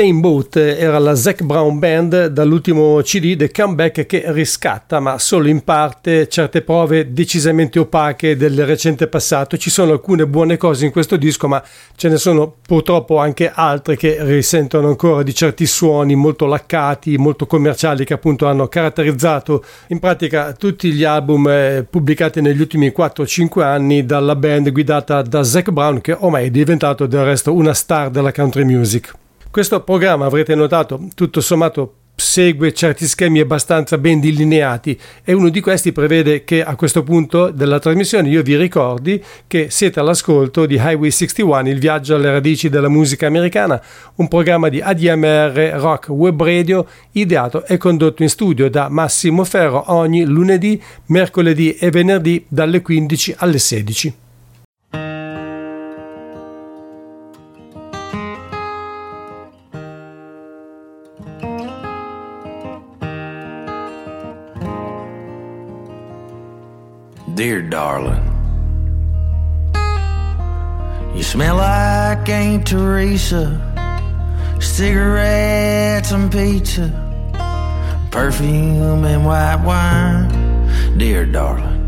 Same 0.00 0.20
Boat 0.20 0.56
era 0.56 0.98
la 0.98 1.14
Zac 1.14 1.42
Brown 1.42 1.78
Band 1.78 2.28
dall'ultimo 2.28 3.02
CD 3.02 3.36
The 3.36 3.50
Comeback 3.50 4.06
che 4.06 4.22
riscatta, 4.28 4.98
ma 4.98 5.18
solo 5.18 5.46
in 5.46 5.62
parte, 5.62 6.26
certe 6.26 6.62
prove 6.62 7.12
decisamente 7.12 7.78
opache 7.78 8.34
del 8.34 8.64
recente 8.64 9.08
passato. 9.08 9.58
Ci 9.58 9.68
sono 9.68 9.92
alcune 9.92 10.26
buone 10.26 10.56
cose 10.56 10.86
in 10.86 10.90
questo 10.90 11.18
disco, 11.18 11.48
ma 11.48 11.62
ce 11.96 12.08
ne 12.08 12.16
sono 12.16 12.50
purtroppo 12.66 13.18
anche 13.18 13.52
altre 13.54 13.98
che 13.98 14.16
risentono 14.20 14.88
ancora 14.88 15.22
di 15.22 15.34
certi 15.34 15.66
suoni 15.66 16.14
molto 16.14 16.46
laccati, 16.46 17.18
molto 17.18 17.44
commerciali 17.44 18.06
che 18.06 18.14
appunto 18.14 18.46
hanno 18.46 18.68
caratterizzato 18.68 19.62
in 19.88 19.98
pratica 19.98 20.54
tutti 20.54 20.92
gli 20.92 21.04
album 21.04 21.46
eh, 21.46 21.86
pubblicati 21.88 22.40
negli 22.40 22.62
ultimi 22.62 22.90
4-5 22.96 23.60
anni 23.60 24.06
dalla 24.06 24.34
band 24.34 24.72
guidata 24.72 25.20
da 25.20 25.42
Zac 25.42 25.70
Brown 25.70 26.00
che 26.00 26.16
ormai 26.18 26.46
è 26.46 26.50
diventato 26.50 27.04
del 27.04 27.24
resto 27.24 27.52
una 27.52 27.74
star 27.74 28.08
della 28.08 28.32
country 28.32 28.64
music. 28.64 29.12
Questo 29.50 29.82
programma 29.82 30.26
avrete 30.26 30.54
notato 30.54 31.08
tutto 31.12 31.40
sommato 31.40 31.94
segue 32.14 32.72
certi 32.72 33.04
schemi 33.06 33.40
abbastanza 33.40 33.98
ben 33.98 34.20
delineati 34.20 34.96
e 35.24 35.32
uno 35.32 35.48
di 35.48 35.60
questi 35.60 35.90
prevede 35.90 36.44
che 36.44 36.62
a 36.62 36.76
questo 36.76 37.02
punto 37.02 37.50
della 37.50 37.80
trasmissione 37.80 38.28
io 38.28 38.42
vi 38.42 38.56
ricordi 38.56 39.20
che 39.48 39.68
siete 39.68 39.98
all'ascolto 39.98 40.66
di 40.66 40.76
Highway 40.76 41.10
61, 41.10 41.68
il 41.68 41.80
viaggio 41.80 42.14
alle 42.14 42.30
radici 42.30 42.68
della 42.68 42.88
musica 42.88 43.26
americana, 43.26 43.82
un 44.16 44.28
programma 44.28 44.68
di 44.68 44.80
ADMR 44.80 45.72
Rock 45.80 46.10
Web 46.10 46.40
Radio 46.40 46.86
ideato 47.10 47.64
e 47.64 47.76
condotto 47.76 48.22
in 48.22 48.28
studio 48.28 48.70
da 48.70 48.88
Massimo 48.88 49.42
Ferro 49.42 49.82
ogni 49.88 50.24
lunedì, 50.24 50.80
mercoledì 51.06 51.74
e 51.74 51.90
venerdì 51.90 52.44
dalle 52.46 52.82
15 52.82 53.34
alle 53.38 53.58
16. 53.58 54.14
Dear 67.40 67.62
darling, 67.62 68.22
you 71.16 71.22
smell 71.22 71.56
like 71.56 72.28
Aunt 72.28 72.66
Teresa, 72.66 73.48
cigarettes 74.60 76.12
and 76.12 76.30
pizza, 76.30 76.92
perfume 78.10 79.06
and 79.06 79.24
white 79.24 79.64
wine. 79.64 80.98
Dear 80.98 81.24
darling, 81.24 81.80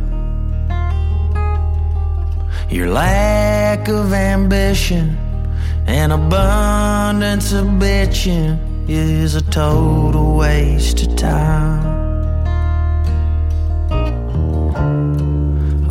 your 2.71 2.89
lack 2.89 3.89
of 3.89 4.15
ambition 4.15 5.19
and 5.87 6.13
abundance 6.15 7.53
of 7.53 7.67
bitching 7.67 8.59
is 8.89 9.35
a 9.35 9.43
total 9.43 10.35
waste 10.35 11.03
of 11.07 11.15
time. 11.17 12.02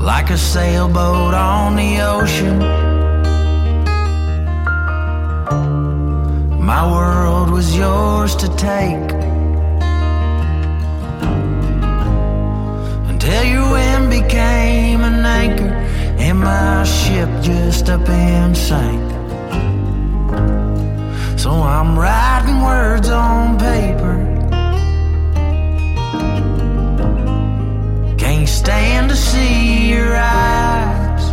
Like 0.01 0.31
a 0.31 0.37
sailboat 0.37 1.35
on 1.35 1.75
the 1.75 2.01
ocean. 2.01 2.57
My 6.59 6.91
world 6.91 7.51
was 7.51 7.75
yours 7.75 8.35
to 8.37 8.47
take 8.55 9.11
until 13.11 13.43
your 13.43 13.71
wind 13.71 14.09
became 14.09 15.01
an 15.01 15.23
anchor 15.23 15.71
and 16.17 16.39
my 16.39 16.83
ship 16.83 17.29
just 17.43 17.87
up 17.89 18.09
and 18.09 18.57
sank. 18.57 19.11
So 21.39 21.51
I'm 21.51 21.97
writing 21.97 22.61
words 22.61 23.09
on 23.09 23.59
paper. 23.59 24.30
Stand 28.61 29.09
to 29.09 29.15
see 29.15 29.89
your 29.89 30.15
eyes. 30.15 31.23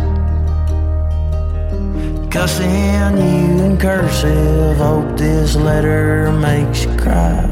Cussing 2.33 3.17
you 3.17 3.65
in 3.65 3.77
cursive. 3.77 4.77
Hope 4.77 5.15
this 5.15 5.55
letter 5.55 6.31
makes 6.31 6.85
you 6.85 6.91
cry. 6.97 7.45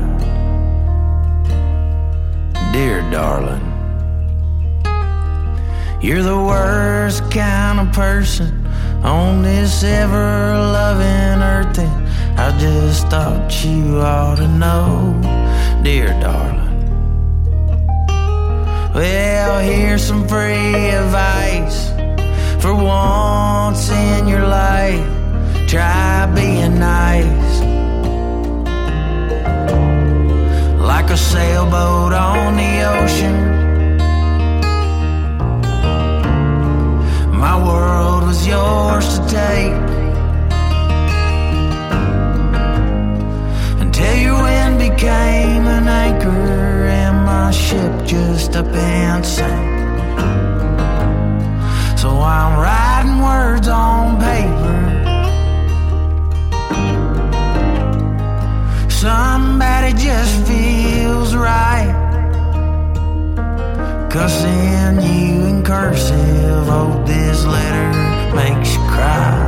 Dear 2.73 3.01
darling, 3.11 3.65
you're 6.01 6.23
the 6.23 6.41
worst 6.53 7.21
kind 7.31 7.79
of 7.79 7.87
person 7.93 8.49
on 9.03 9.43
this 9.43 9.83
ever 9.83 10.57
loving 10.77 11.39
earth. 11.53 11.77
And 11.77 12.39
I 12.39 12.49
just 12.57 13.07
thought 13.09 13.63
you 13.63 13.99
ought 13.99 14.37
to 14.37 14.47
know, 14.47 15.13
dear 15.83 16.09
darling. 16.19 16.56
Well, 18.97 19.59
here's 19.59 20.03
some 20.03 20.27
free 20.27 20.89
advice 20.89 21.91
for 22.59 22.73
once 22.73 23.91
in 23.91 24.27
your 24.27 24.47
life. 24.47 25.05
Try 25.67 26.25
being 26.33 26.79
nice. 26.79 27.53
Like 30.81 31.11
a 31.11 31.15
sailboat 31.15 32.11
on 32.11 32.57
the 32.57 32.73
ocean. 32.97 33.37
My 37.37 37.55
world 37.63 38.23
was 38.23 38.47
yours 38.47 39.19
to 39.19 39.27
take. 39.29 39.77
Until 43.79 44.15
your 44.15 44.41
wind 44.41 44.79
became 44.79 45.67
an 45.67 45.87
anchor 45.87 46.76
my 47.47 47.53
ship 47.53 48.05
just 48.05 48.57
up 48.57 48.67
and 48.75 49.25
sank. 49.25 49.67
So 51.97 52.09
I'm 52.19 52.53
writing 52.63 53.19
words 53.29 53.69
on 53.69 54.19
paper. 54.19 54.79
Somebody 58.89 59.93
just 59.93 60.35
feels 60.45 61.33
right. 61.35 61.93
Cussing 64.11 64.95
you 65.09 65.45
in 65.51 65.63
cursive. 65.63 66.67
Hope 66.67 67.07
this 67.07 67.45
letter 67.45 67.89
makes 68.35 68.75
you 68.75 68.83
cry. 68.95 69.39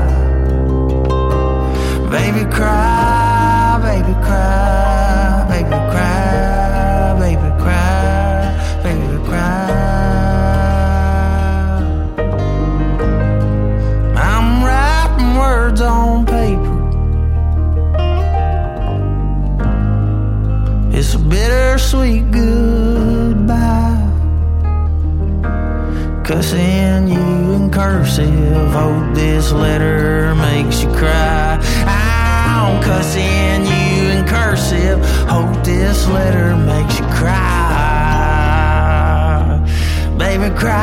Baby, 2.16 2.44
cry, 2.50 3.78
baby, 3.84 4.14
cry, 4.26 4.89
bittersweet 21.80 22.30
goodbye. 22.32 24.12
Cussing 26.26 27.08
you 27.08 27.54
in 27.54 27.72
cursive. 27.72 28.72
Hope 28.72 29.16
this 29.16 29.52
letter 29.54 30.36
makes 30.36 30.84
you 30.84 30.90
cry. 30.90 31.58
I'm 31.88 32.84
cussing 32.84 33.66
you 33.66 34.10
in 34.10 34.26
cursive. 34.28 35.00
Hope 35.28 35.64
this 35.64 36.08
letter 36.08 36.56
makes 36.58 37.00
you 37.00 37.06
cry. 37.06 37.38
Baby, 40.18 40.50
cry. 40.56 40.76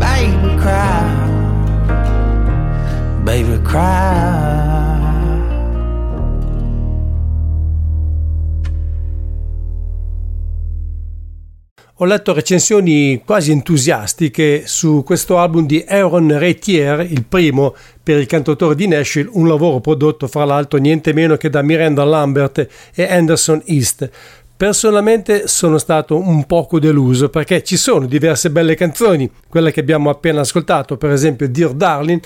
Baby, 0.00 0.56
cry. 0.60 1.04
Baby, 3.24 3.58
cry. 3.64 4.53
Ho 12.04 12.06
letto 12.06 12.34
recensioni 12.34 13.22
quasi 13.24 13.50
entusiastiche 13.50 14.64
su 14.66 15.02
questo 15.06 15.38
album 15.38 15.64
di 15.64 15.82
Aaron 15.88 16.38
Retier, 16.38 17.00
il 17.00 17.24
primo 17.26 17.74
per 18.02 18.18
il 18.18 18.26
cantautore 18.26 18.74
di 18.74 18.86
Nashville, 18.86 19.30
un 19.32 19.48
lavoro 19.48 19.80
prodotto 19.80 20.28
fra 20.28 20.44
l'altro 20.44 20.78
niente 20.78 21.14
meno 21.14 21.38
che 21.38 21.48
da 21.48 21.62
Miranda 21.62 22.04
Lambert 22.04 22.68
e 22.94 23.04
Anderson 23.10 23.62
East. 23.64 24.10
Personalmente 24.54 25.48
sono 25.48 25.78
stato 25.78 26.18
un 26.18 26.44
poco 26.44 26.78
deluso 26.78 27.30
perché 27.30 27.62
ci 27.62 27.78
sono 27.78 28.04
diverse 28.04 28.50
belle 28.50 28.74
canzoni, 28.74 29.30
quella 29.48 29.70
che 29.70 29.80
abbiamo 29.80 30.10
appena 30.10 30.40
ascoltato, 30.40 30.98
per 30.98 31.10
esempio 31.10 31.48
Dear 31.48 31.72
Darling, 31.72 32.20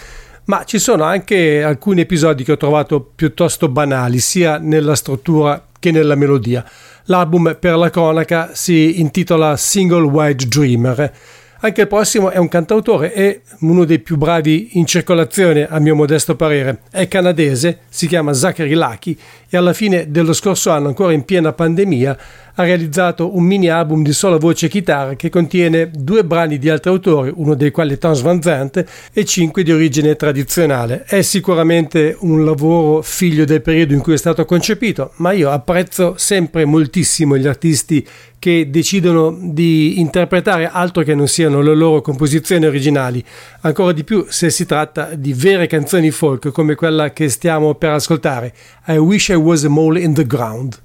ma 0.47 0.65
ci 0.65 0.81
sono 0.81 1.05
anche 1.05 1.63
alcuni 1.63 2.01
episodi 2.01 2.43
che 2.43 2.51
ho 2.51 2.57
trovato 2.57 3.13
piuttosto 3.15 3.69
banali, 3.69 4.19
sia 4.19 4.59
nella 4.59 4.97
struttura 4.97 5.67
che 5.79 5.93
nella 5.93 6.17
melodia. 6.17 6.65
L'album 7.11 7.57
per 7.59 7.75
la 7.77 7.89
cronaca 7.89 8.51
si 8.53 9.01
intitola 9.01 9.57
Single 9.57 10.03
White 10.03 10.47
Dreamer. 10.47 11.13
Anche 11.61 11.81
il 11.81 11.87
prossimo 11.89 12.29
è 12.29 12.37
un 12.37 12.49
cantautore 12.49 13.15
e 13.15 13.41
uno 13.61 13.87
dei 13.87 13.99
più 13.99 14.19
bravi 14.19 14.71
in 14.73 14.85
circolazione 14.85 15.67
a 15.67 15.79
mio 15.81 15.95
modesto 15.95 16.37
parere. 16.37 16.83
È 16.91 17.09
canadese, 17.09 17.79
si 17.89 18.07
chiama 18.07 18.35
Zachary 18.35 18.75
Lucky 18.75 19.19
e 19.49 19.57
alla 19.57 19.73
fine 19.73 20.11
dello 20.11 20.33
scorso 20.33 20.71
anno, 20.71 20.89
ancora 20.89 21.13
in 21.13 21.25
piena 21.25 21.53
pandemia, 21.53 22.19
ha 22.55 22.65
realizzato 22.65 23.37
un 23.37 23.45
mini 23.45 23.69
album 23.69 24.03
di 24.03 24.13
sola 24.13 24.37
voce 24.37 24.67
e 24.67 24.69
chitarra 24.69 25.15
che 25.15 25.29
contiene 25.31 25.91
due 25.95 26.25
brani 26.25 26.59
di 26.59 26.69
altri 26.69 26.91
autori, 26.91 27.33
uno 27.35 27.55
dei 27.55 27.71
quali 27.71 27.95
è 27.95 27.99
Towns 27.99 28.21
Van 28.21 28.43
Zandt 28.43 28.85
e 29.13 29.25
cinque 29.25 29.63
di 29.63 29.73
origine 29.73 30.17
tradizionale. 30.17 31.05
È 31.07 31.23
sicuramente 31.23 32.17
un 32.21 32.45
lavoro 32.45 33.01
figlio 33.03 33.45
del 33.45 33.63
periodo 33.63 33.95
in 33.95 34.01
cui 34.01 34.15
è 34.15 34.19
stato 34.19 34.45
concepito, 34.45 35.13
ma 35.17 35.31
io 35.31 35.51
apprezzo 35.51 36.15
sempre 36.17 36.65
moltissimo 36.65 37.37
gli 37.37 37.47
artisti 37.47 38.07
che 38.41 38.71
decidono 38.71 39.37
di 39.41 39.99
interpretare 39.99 40.69
altro 40.69 41.03
che 41.03 41.15
non 41.15 41.27
siano 41.27 41.61
le 41.61 41.75
loro 41.75 42.01
composizioni 42.01 42.67
originali, 42.67 43.25
ancora 43.63 43.93
di 43.93 44.05
più 44.05 44.27
se 44.29 44.51
si 44.51 44.65
tratta 44.65 45.15
di 45.15 45.33
vere 45.33 45.67
canzoni 45.67 46.11
folk 46.13 46.51
come 46.51 46.77
quella 46.77 47.13
che 47.13 47.29
stiamo 47.29 47.75
per 47.75 47.91
ascoltare, 47.91 48.55
I 48.87 48.97
Wish 48.97 49.29
I 49.29 49.35
There 49.39 49.47
was 49.47 49.63
a 49.63 49.69
Mole 49.69 49.97
in 49.97 50.15
the 50.15 50.25
Ground. 50.25 50.81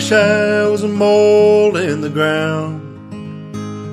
Wish 0.00 0.12
I 0.12 0.66
was 0.66 0.82
a 0.82 0.88
mole 0.88 1.76
in 1.76 2.00
the 2.00 2.08
ground. 2.08 2.80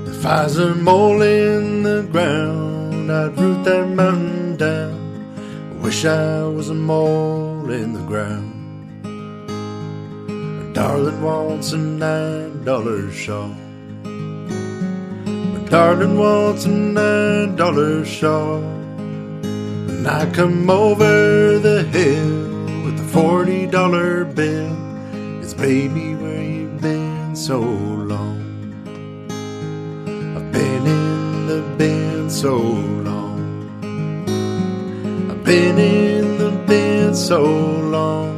If 0.08 0.26
I 0.26 0.46
was 0.46 0.58
a 0.58 0.74
mole 0.74 1.22
in 1.22 1.84
the 1.84 2.08
ground, 2.10 3.12
I'd 3.12 3.38
root 3.38 3.66
that 3.66 3.90
mountain 3.90 4.56
down. 4.56 4.96
I 5.70 5.84
wish 5.84 6.06
I 6.06 6.44
was 6.44 6.70
a 6.70 6.74
mole 6.74 7.70
in 7.70 7.92
the 7.92 8.06
ground. 8.12 8.54
My 10.58 10.72
darling 10.72 11.22
wants 11.22 11.74
a 11.74 11.78
nine 11.78 12.64
dollar 12.64 13.12
shawl. 13.12 13.54
My 15.54 15.60
darling 15.70 16.18
wants 16.18 16.64
a 16.64 16.70
nine 16.70 17.58
dollar 17.58 18.06
shawl. 18.06 18.64
And 19.92 20.08
I 20.08 20.26
come 20.32 20.70
over 20.70 21.60
the 21.60 21.84
hill 21.84 22.86
with 22.86 22.98
a 22.98 23.08
forty 23.12 23.68
dollar 23.68 24.24
bill. 24.24 24.87
Baby, 25.58 26.14
where 26.14 26.44
you 26.44 26.68
been 26.80 27.36
so 27.36 27.60
long? 27.60 28.44
I've 30.38 30.52
been 30.52 30.86
in 30.86 31.48
the 31.48 31.64
bin 31.76 32.30
so 32.30 32.58
long. 32.58 33.42
I've 35.32 35.44
been 35.44 35.80
in 35.80 36.38
the 36.38 36.52
bin 36.68 37.16
so 37.16 37.42
long. 37.42 38.38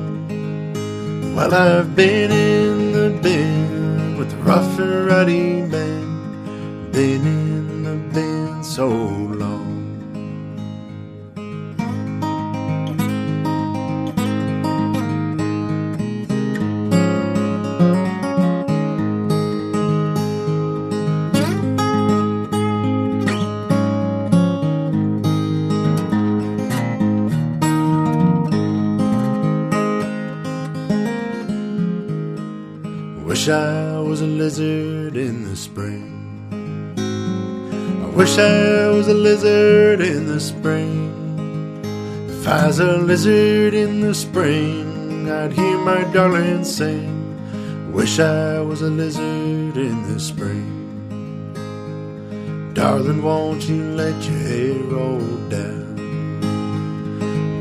Well, 1.35 1.53
I've 1.53 1.93
been 1.93 2.31
in 2.31 2.93
the 2.93 3.09
bin 3.21 4.17
with 4.17 4.31
the 4.31 4.37
rough 4.37 4.79
and 4.79 5.07
ruddy 5.07 5.63
men. 5.63 6.89
Been 6.93 7.27
in 7.27 7.83
the 7.83 7.97
bin 8.13 8.63
so 8.63 8.87
long. 8.87 9.18
Wish 33.49 33.57
I 33.57 33.99
was 33.99 34.21
a 34.21 34.27
lizard 34.27 35.17
in 35.17 35.43
the 35.49 35.55
spring. 35.55 36.05
I 38.03 38.05
wish 38.15 38.37
I 38.37 38.89
was 38.89 39.07
a 39.07 39.13
lizard 39.15 40.01
in 40.01 40.27
the 40.27 40.39
spring. 40.39 41.09
If 42.29 42.47
I 42.47 42.67
was 42.67 42.79
a 42.79 42.97
lizard 42.97 43.73
in 43.73 44.01
the 44.01 44.13
spring, 44.13 45.31
I'd 45.31 45.53
hear 45.53 45.79
my 45.79 46.03
darling 46.13 46.63
sing. 46.63 47.91
Wish 47.91 48.19
I 48.19 48.59
was 48.61 48.83
a 48.83 48.89
lizard 48.89 49.77
in 49.77 50.13
the 50.13 50.19
spring. 50.19 50.69
Darling, 52.75 53.23
won't 53.23 53.67
you 53.67 53.83
let 53.95 54.21
your 54.25 54.39
hair 54.47 54.75
roll 54.93 55.25
down? 55.49 55.95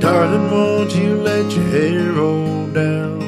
Darling, 0.01 0.51
won't 0.51 0.95
you 0.95 1.17
let 1.17 1.51
your 1.51 1.65
hair 1.65 2.13
roll 2.13 2.67
down? 2.73 3.28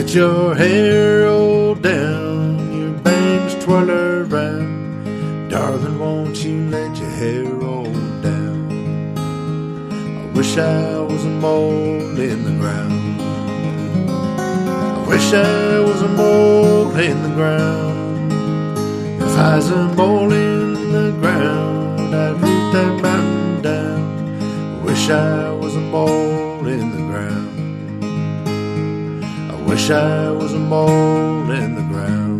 Let 0.00 0.14
your 0.14 0.54
hair 0.54 1.24
roll 1.26 1.74
down, 1.74 2.80
your 2.80 2.98
bangs 3.00 3.54
twirl 3.62 3.90
around. 3.90 5.50
Darling, 5.50 5.98
won't 5.98 6.42
you 6.42 6.70
let 6.70 6.96
your 6.96 7.10
hair 7.10 7.44
roll 7.44 7.84
down? 8.22 9.14
I 9.18 10.34
wish 10.34 10.56
I 10.56 11.00
was 11.00 11.22
a 11.26 11.28
mole 11.28 12.18
in 12.18 12.44
the 12.44 12.56
ground. 12.62 13.20
I 14.96 15.06
wish 15.06 15.34
I 15.34 15.80
was 15.80 16.00
a 16.00 16.08
mole 16.08 16.96
in 16.98 17.22
the 17.22 17.34
ground. 17.34 18.32
If 19.22 19.36
I 19.36 19.56
was 19.56 19.70
a 19.70 19.88
mole 19.94 20.32
in 20.32 20.92
the 20.92 21.12
ground, 21.20 22.14
I'd 22.16 22.40
root 22.40 22.72
that 22.72 23.02
mountain 23.02 23.60
down. 23.60 24.80
I 24.80 24.82
wish 24.82 25.10
I 25.10 25.50
was 25.52 25.76
a 25.76 25.80
mole 25.80 26.29
wish 29.90 29.98
I 29.98 30.30
was 30.30 30.52
a 30.52 30.58
mole 30.58 31.50
in 31.50 31.74
the 31.74 31.82
ground. 31.82 32.30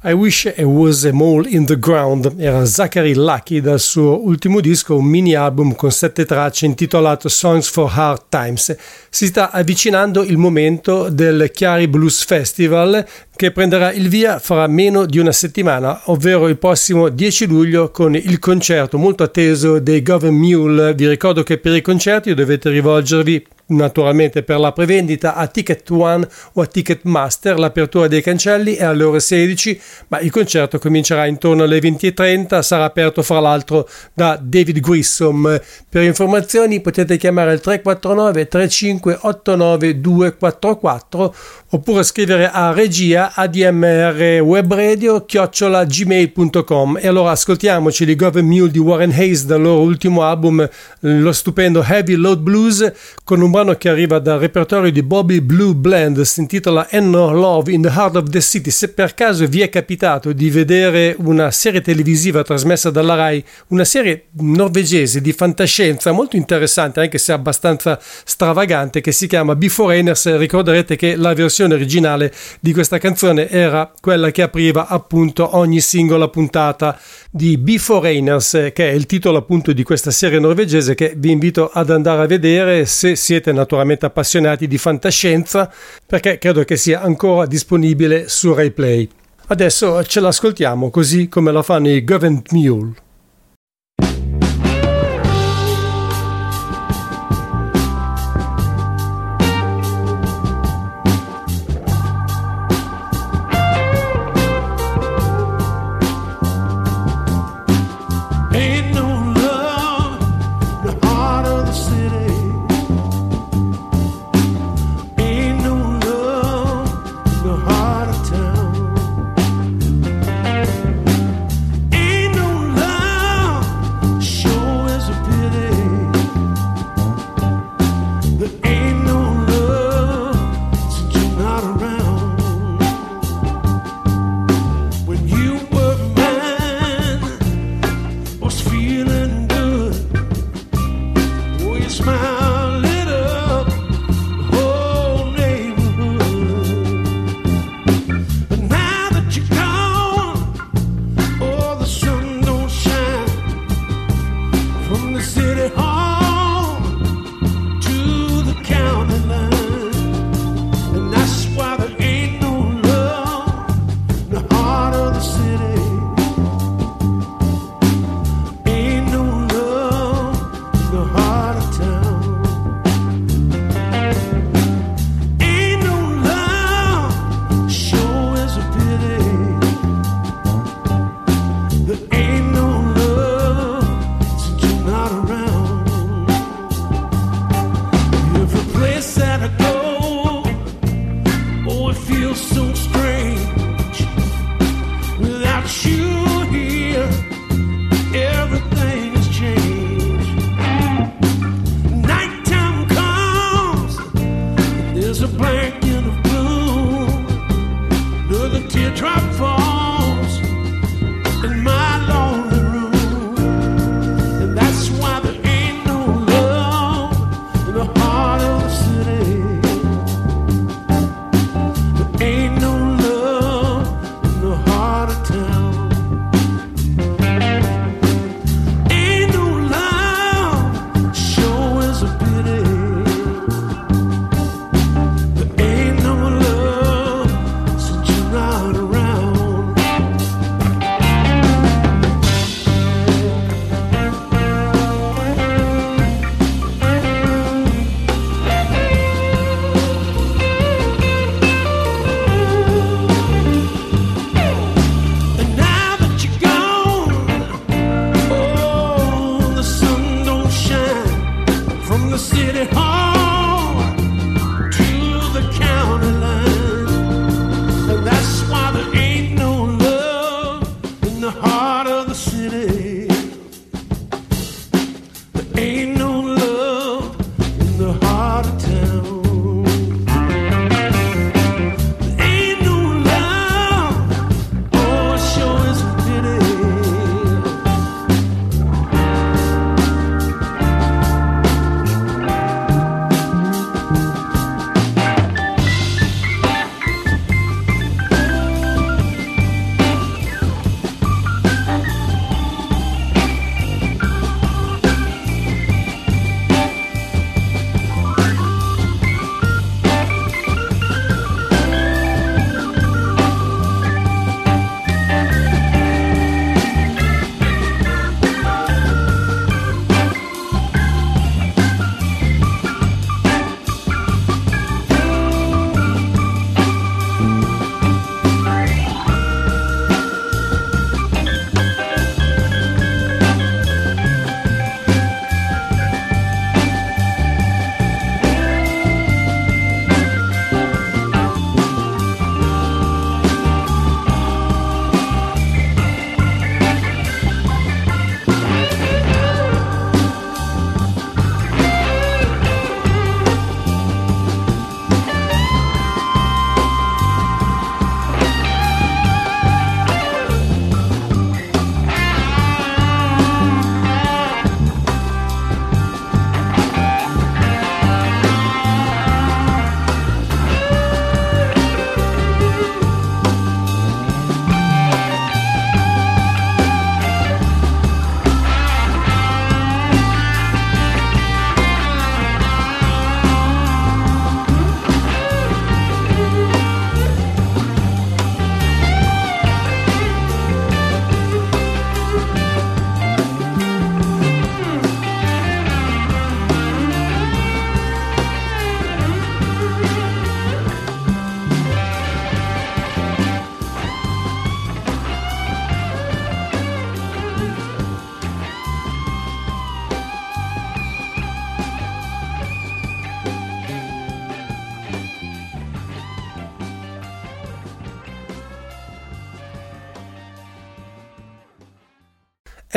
I 0.00 0.12
Wish 0.14 0.46
I 0.46 0.62
Was 0.62 1.04
a 1.04 1.12
Mole 1.12 1.48
in 1.48 1.66
the 1.66 1.76
Ground 1.76 2.36
era 2.38 2.64
Zachary 2.64 3.14
Lucky 3.14 3.60
dal 3.60 3.78
suo 3.78 4.24
ultimo 4.24 4.60
disco, 4.60 4.96
un 4.96 5.04
mini 5.04 5.34
album 5.34 5.74
con 5.74 5.90
sette 5.90 6.24
tracce 6.24 6.66
intitolato 6.66 7.28
Songs 7.28 7.68
for 7.68 7.92
Hard 7.94 8.28
Times. 8.28 8.74
Si 9.10 9.26
sta 9.26 9.50
avvicinando 9.50 10.22
il 10.22 10.38
momento 10.38 11.10
del 11.10 11.50
Chiari 11.52 11.88
Blues 11.88 12.24
Festival 12.24 13.06
che 13.38 13.52
prenderà 13.52 13.92
il 13.92 14.08
via 14.08 14.40
fra 14.40 14.66
meno 14.66 15.06
di 15.06 15.20
una 15.20 15.30
settimana, 15.30 16.00
ovvero 16.06 16.48
il 16.48 16.58
prossimo 16.58 17.08
10 17.08 17.46
luglio 17.46 17.92
con 17.92 18.16
il 18.16 18.40
concerto 18.40 18.98
molto 18.98 19.22
atteso 19.22 19.78
dei 19.78 20.02
Govern 20.02 20.34
Mule. 20.34 20.92
Vi 20.92 21.06
ricordo 21.06 21.44
che 21.44 21.58
per 21.58 21.72
i 21.76 21.80
concerti 21.80 22.34
dovete 22.34 22.68
rivolgervi 22.68 23.46
naturalmente 23.68 24.42
per 24.42 24.58
la 24.58 24.72
prevendita 24.72 25.34
a 25.34 25.46
Ticket 25.46 25.88
One 25.90 26.26
o 26.54 26.62
a 26.62 26.66
Ticketmaster. 26.66 27.58
L'apertura 27.58 28.06
dei 28.06 28.22
cancelli 28.22 28.74
è 28.74 28.84
alle 28.84 29.04
ore 29.04 29.20
16, 29.20 29.80
ma 30.08 30.20
il 30.20 30.30
concerto 30.30 30.78
comincerà 30.78 31.26
intorno 31.26 31.64
alle 31.64 31.78
20.30. 31.78 32.60
Sarà 32.60 32.84
aperto 32.84 33.22
fra 33.22 33.40
l'altro 33.40 33.88
da 34.14 34.38
David 34.40 34.80
Grissom. 34.80 35.60
Per 35.88 36.02
informazioni 36.02 36.80
potete 36.80 37.16
chiamare 37.16 37.52
il 37.52 37.60
349 37.60 38.48
3589 38.48 40.00
244 40.00 41.34
oppure 41.70 42.02
scrivere 42.02 42.50
a 42.50 42.72
regia 42.72 43.27
admr 43.34 44.40
webradio 44.40 45.24
chiocciola 45.24 45.84
gmail.com 45.84 46.98
e 47.00 47.06
allora 47.06 47.32
ascoltiamoci 47.32 48.04
di 48.04 48.16
Govern 48.16 48.46
Mule 48.46 48.70
di 48.70 48.78
Warren 48.78 49.12
Hayes 49.12 49.44
dal 49.44 49.60
loro 49.60 49.82
ultimo 49.82 50.22
album 50.22 50.66
lo 51.00 51.32
stupendo 51.32 51.84
Heavy 51.84 52.14
Load 52.14 52.40
Blues 52.40 52.92
con 53.24 53.42
un 53.42 53.50
brano 53.50 53.74
che 53.74 53.90
arriva 53.90 54.18
dal 54.18 54.38
repertorio 54.38 54.90
di 54.90 55.02
Bobby 55.02 55.40
Blue 55.40 55.74
Blend 55.74 56.22
si 56.22 56.40
intitola 56.40 56.88
Enno 56.88 57.32
Love 57.32 57.70
in 57.70 57.82
the 57.82 57.88
Heart 57.88 58.16
of 58.16 58.30
the 58.30 58.40
City. 58.40 58.70
Se 58.70 58.88
per 58.88 59.12
caso 59.14 59.46
vi 59.46 59.60
è 59.60 59.68
capitato 59.68 60.32
di 60.32 60.48
vedere 60.48 61.14
una 61.18 61.50
serie 61.50 61.82
televisiva 61.82 62.42
trasmessa 62.42 62.90
dalla 62.90 63.14
RAI 63.14 63.44
una 63.68 63.84
serie 63.84 64.28
norvegese 64.40 65.20
di 65.20 65.32
fantascienza 65.32 66.12
molto 66.12 66.36
interessante 66.36 67.00
anche 67.00 67.18
se 67.18 67.32
abbastanza 67.32 67.98
stravagante 68.00 69.00
che 69.00 69.12
si 69.12 69.26
chiama 69.26 69.54
Before 69.54 69.92
Rainers 69.92 70.36
ricorderete 70.36 70.96
che 70.96 71.16
la 71.16 71.34
versione 71.34 71.74
originale 71.74 72.32
di 72.60 72.72
questa 72.72 72.96
canzone 72.96 73.16
era 73.26 73.92
quella 74.00 74.30
che 74.30 74.42
apriva 74.42 74.86
appunto 74.86 75.56
ogni 75.56 75.80
singola 75.80 76.28
puntata 76.28 76.98
di 77.30 77.58
Before 77.58 78.02
Rainers 78.02 78.70
che 78.72 78.90
è 78.90 78.92
il 78.92 79.06
titolo 79.06 79.38
appunto 79.38 79.72
di 79.72 79.82
questa 79.82 80.10
serie 80.10 80.38
norvegese 80.38 80.94
che 80.94 81.14
vi 81.16 81.30
invito 81.30 81.68
ad 81.72 81.90
andare 81.90 82.22
a 82.22 82.26
vedere 82.26 82.86
se 82.86 83.16
siete 83.16 83.52
naturalmente 83.52 84.06
appassionati 84.06 84.66
di 84.68 84.78
fantascienza 84.78 85.72
perché 86.06 86.38
credo 86.38 86.62
che 86.64 86.76
sia 86.76 87.02
ancora 87.02 87.46
disponibile 87.46 88.28
su 88.28 88.54
Rai 88.54 88.70
Play. 88.70 89.08
Adesso 89.48 90.04
ce 90.04 90.20
l'ascoltiamo 90.20 90.90
così 90.90 91.28
come 91.28 91.50
lo 91.50 91.62
fanno 91.62 91.88
i 91.88 92.04
Government 92.04 92.52
Mule. 92.52 93.06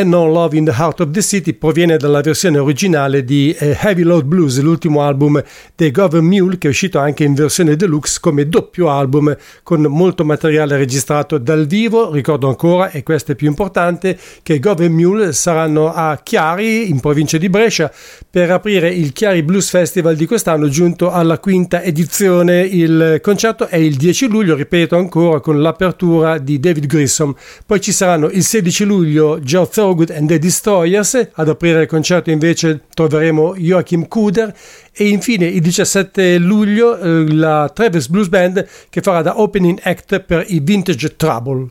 And 0.02 0.10
No 0.10 0.26
Love 0.26 0.58
in 0.58 0.66
the 0.66 0.72
Heart 0.72 1.00
of 1.02 1.12
the 1.12 1.22
City 1.22 1.54
proviene 1.54 1.98
dalla 1.98 2.22
versione 2.22 2.58
originale 2.58 3.24
di 3.24 3.56
eh, 3.58 3.78
Heavy 3.80 4.02
Load 4.02 4.26
Blues, 4.26 4.60
l'ultimo 4.60 5.02
album 5.02 5.42
dei 5.76 5.92
Govern 5.92 6.26
Mule 6.26 6.58
che 6.58 6.68
è 6.68 6.70
uscito 6.70 7.00
anche 7.00 7.24
in 7.24 7.34
versione 7.34 7.76
deluxe 7.76 8.20
come 8.20 8.48
doppio 8.48 8.90
album 8.90 9.36
con 9.64 9.82
molto 9.84 10.26
materiale 10.26 10.78
registrato 10.78 11.38
dal 11.38 11.68
vivo. 11.68 12.12
Ricordo 12.12 12.48
ancora, 12.48 12.90
e 12.90 13.04
questo 13.04 13.32
è 13.32 13.36
più 13.36 13.48
importante, 13.48 14.18
che 14.44 14.60
Govern 14.60 14.94
Mule 14.94 15.34
saranno 15.34 15.94
a 15.94 16.20
Chiari 16.22 16.90
in 16.90 17.00
provincia 17.00 17.38
di 17.38 17.50
Brescia 17.50 17.92
per 18.30 18.52
aprire 18.52 18.90
il 18.90 19.14
Chiari 19.14 19.44
Blues 19.44 19.70
Festival 19.70 20.16
di 20.16 20.26
quest'anno 20.26 20.68
giunto 20.68 21.12
alla 21.12 21.40
quinta 21.40 21.82
edizione. 21.82 22.62
Il 22.62 23.20
concerto 23.22 23.68
è 23.68 23.78
il 23.78 23.96
10 23.96 24.28
luglio, 24.28 24.56
ripeto 24.56 24.96
ancora, 24.98 25.40
con 25.40 25.62
l'apertura 25.62 26.38
di 26.38 26.60
David 26.60 26.88
Grissom. 26.88 27.34
Poi 27.66 27.80
ci 27.80 27.92
saranno 27.92 28.30
il 28.30 28.44
16 28.44 28.84
luglio 28.84 29.40
Joe 29.40 29.68
Thorogood 29.92 30.12
and 30.12 30.28
the 30.28 30.40
Destroyers, 30.40 31.30
ad 31.34 31.50
aprire 31.50 31.82
il 31.82 31.88
concerto 31.88 32.32
invece 32.32 32.86
troveremo 32.94 33.56
Joachim 33.58 34.08
Kuder 34.08 34.54
e 34.94 35.08
infine 35.10 35.46
il 35.48 35.62
17 35.62 36.38
luglio 36.38 36.98
eh, 36.98 37.34
la 37.34 37.70
Travis 37.74 38.08
Blues 38.08 38.30
Band 38.30 38.66
che 38.90 39.02
farà 39.02 39.22
da 39.22 39.40
opening 39.40 39.80
act 39.84 40.22
per 40.22 40.46
i 40.48 40.60
Vintage 40.60 41.16
Trouble. 41.18 41.68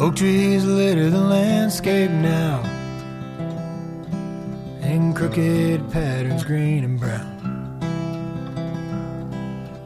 Oak 0.00 0.14
trees 0.14 0.64
litter 0.64 1.10
the 1.10 1.18
landscape 1.18 2.12
now, 2.12 2.62
in 4.80 5.12
crooked 5.12 5.90
patterns, 5.90 6.44
green 6.44 6.84
and 6.84 7.00
brown. 7.00 7.34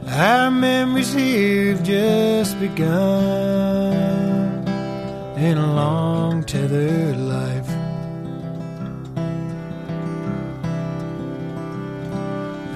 Our 0.07 0.51
memories 0.51 1.11
here 1.11 1.73
have 1.73 1.83
just 1.83 2.59
begun 2.59 2.93
in 5.35 5.57
a 5.57 5.73
long 5.73 6.43
tethered 6.43 7.17
life. 7.17 7.67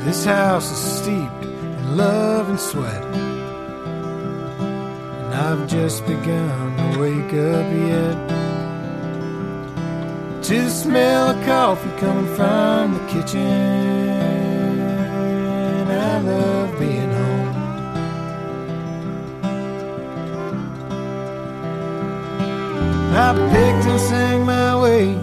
This 0.05 0.25
house 0.25 0.71
is 0.71 0.79
steeped 1.01 1.43
in 1.43 1.97
love 1.97 2.49
and 2.49 2.59
sweat. 2.59 3.03
And 5.21 5.35
I've 5.35 5.67
just 5.67 6.03
begun 6.07 6.76
wake 6.95 7.33
up 7.33 7.67
yet 7.73 8.17
to 10.43 10.61
the 10.61 10.69
smell 10.69 11.31
of 11.31 11.45
coffee 11.45 11.89
coming 11.99 12.33
from 12.35 12.93
the 12.93 12.99
kitchen. 13.11 14.77
I 15.89 16.19
love 16.19 16.79
being 16.79 17.11
home. 17.11 17.55
I 23.13 23.33
picked 23.51 23.87
and 23.87 23.99
sang 23.99 24.45
my 24.45 24.81
way 24.81 25.15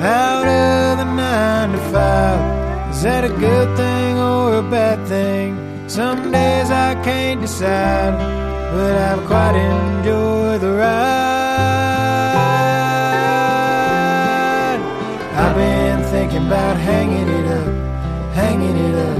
out 0.00 0.46
of 0.46 0.98
the 0.98 1.04
nine 1.04 1.72
to 1.72 1.78
five. 1.92 2.90
Is 2.90 3.02
that 3.02 3.24
a 3.24 3.28
good 3.28 3.76
thing 3.76 4.18
or 4.18 4.56
a 4.56 4.62
bad 4.62 5.06
thing? 5.06 5.88
Some 5.88 6.30
days 6.32 6.70
I 6.70 6.94
can't 7.02 7.40
decide 7.42 8.39
but 8.72 8.96
I've 8.96 9.24
quite 9.26 9.56
enjoyed 9.56 10.60
the 10.60 10.72
ride. 10.72 11.00
I've 15.34 15.56
been 15.56 16.02
thinking 16.04 16.46
about 16.46 16.76
hanging 16.76 17.28
it 17.28 17.46
up, 17.60 17.74
hanging 18.32 18.76
it 18.76 18.94
up, 18.94 19.18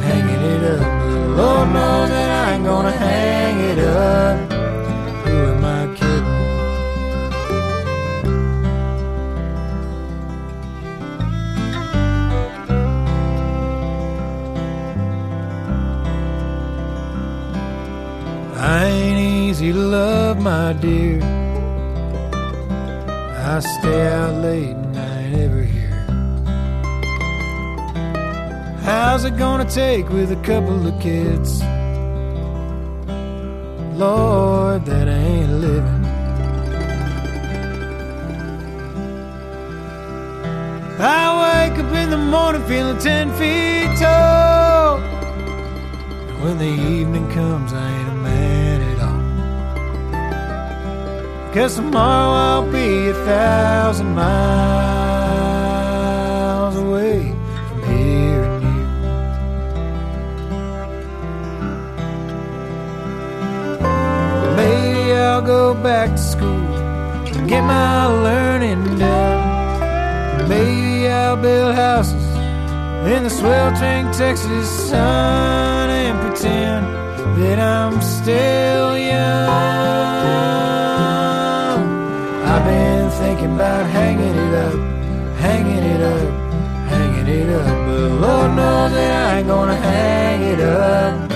hanging 0.00 0.42
it 0.54 0.64
up. 0.74 0.80
But 0.80 1.36
Lord 1.36 1.68
knows 1.68 2.08
that 2.08 2.30
I 2.46 2.54
ain't 2.54 2.64
gonna 2.64 2.92
hang 2.92 3.60
it 3.60 3.78
up. 3.78 4.47
To 19.58 19.72
love, 19.72 20.40
my 20.40 20.72
dear. 20.72 21.20
I 23.34 23.58
stay 23.58 24.06
out 24.06 24.34
late 24.36 24.76
and 24.76 24.96
I 24.96 25.22
ain't 25.22 25.34
ever 25.34 25.62
here. 25.64 26.04
How's 28.82 29.24
it 29.24 29.36
gonna 29.36 29.68
take 29.68 30.08
with 30.10 30.30
a 30.30 30.40
couple 30.42 30.86
of 30.86 31.00
kids? 31.02 31.60
Lord, 33.98 34.84
that 34.86 35.08
I 35.08 35.18
ain't 35.34 35.52
living. 35.54 36.04
I 41.00 41.24
wake 41.42 41.78
up 41.84 41.92
in 41.94 42.10
the 42.10 42.16
morning 42.16 42.62
feeling 42.68 42.98
ten 42.98 43.32
feet 43.32 43.98
tall. 43.98 45.00
When 46.42 46.58
the 46.58 46.72
evening 46.96 47.28
comes, 47.32 47.72
I 47.72 47.90
ain't 47.90 48.07
Cause 51.54 51.76
tomorrow 51.76 52.62
I'll 52.62 52.70
be 52.70 53.08
a 53.08 53.14
thousand 53.24 54.14
miles 54.14 54.76
away 56.76 57.32
from 57.68 57.82
here 57.84 58.44
and 58.44 58.62
you. 58.62 58.84
Maybe 64.56 65.12
I'll 65.14 65.40
go 65.42 65.74
back 65.74 66.10
to 66.10 66.18
school 66.18 66.48
and 66.48 67.48
get 67.48 67.62
my 67.62 68.06
learning 68.06 68.98
done. 68.98 70.48
Maybe 70.48 71.08
I'll 71.08 71.36
build 71.36 71.74
houses 71.74 72.24
in 73.10 73.24
the 73.24 73.30
sweltering 73.30 74.12
Texas 74.12 74.68
sun 74.90 75.88
and 75.90 76.20
pretend 76.20 76.86
that 77.42 77.58
I'm 77.58 78.00
still 78.02 78.98
young. 78.98 80.67
Been 82.68 83.10
thinking 83.12 83.54
about 83.54 83.86
hanging 83.86 84.36
it 84.46 84.54
up, 84.66 84.78
hanging 85.38 85.84
it 85.94 86.02
up, 86.02 86.28
hanging 86.92 87.28
it 87.40 87.48
up. 87.48 87.64
But 87.86 88.08
Lord 88.24 88.50
knows 88.56 88.92
that 88.92 89.12
I 89.30 89.38
ain't 89.38 89.48
gonna 89.48 89.74
hang 89.74 90.42
it 90.42 90.60
up. 90.60 91.27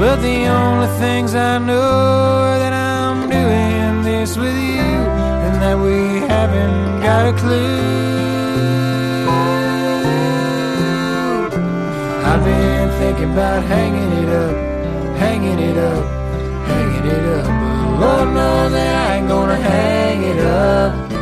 But 0.00 0.22
the 0.22 0.46
only 0.46 0.88
things 0.98 1.34
I 1.34 1.58
know 1.58 1.76
are 1.76 2.58
that 2.58 2.72
I'm 2.72 3.28
doing 3.28 4.02
this 4.02 4.34
with 4.34 4.56
you, 4.56 4.92
and 5.44 5.60
that 5.60 5.76
we 5.78 6.20
haven't 6.26 7.02
got 7.02 7.28
a 7.28 7.34
clue. 7.38 8.00
I've 12.24 12.42
been 12.42 12.88
thinking 12.98 13.30
about 13.34 13.62
hanging 13.64 14.12
it 14.22 14.30
up, 14.30 14.56
hanging 15.18 15.58
it 15.58 15.76
up, 15.76 16.04
hanging 16.66 17.06
it 17.16 17.24
up. 17.38 17.46
But 18.00 18.00
Lord 18.00 18.28
knows 18.32 18.72
that 18.72 18.94
I 19.04 19.16
ain't 19.16 19.28
gonna 19.28 19.56
hang 19.56 20.22
it 20.22 20.38
up. 20.38 21.12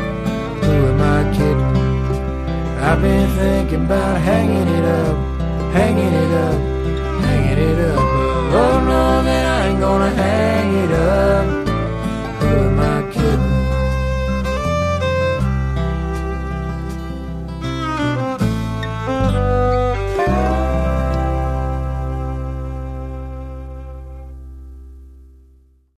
Who 0.63 0.75
am 0.93 1.01
I 1.03 1.19
kidding? 1.37 2.79
I've 2.79 3.03
been 3.03 3.29
thinking 3.31 3.87
about 3.87 4.21
hanging 4.21 4.69
it 4.69 4.85
up, 4.85 5.17
hanging 5.73 6.15
it 6.15 6.33
up, 6.47 6.78
hang 10.17 10.75
it 10.85 10.93
up. 10.93 11.58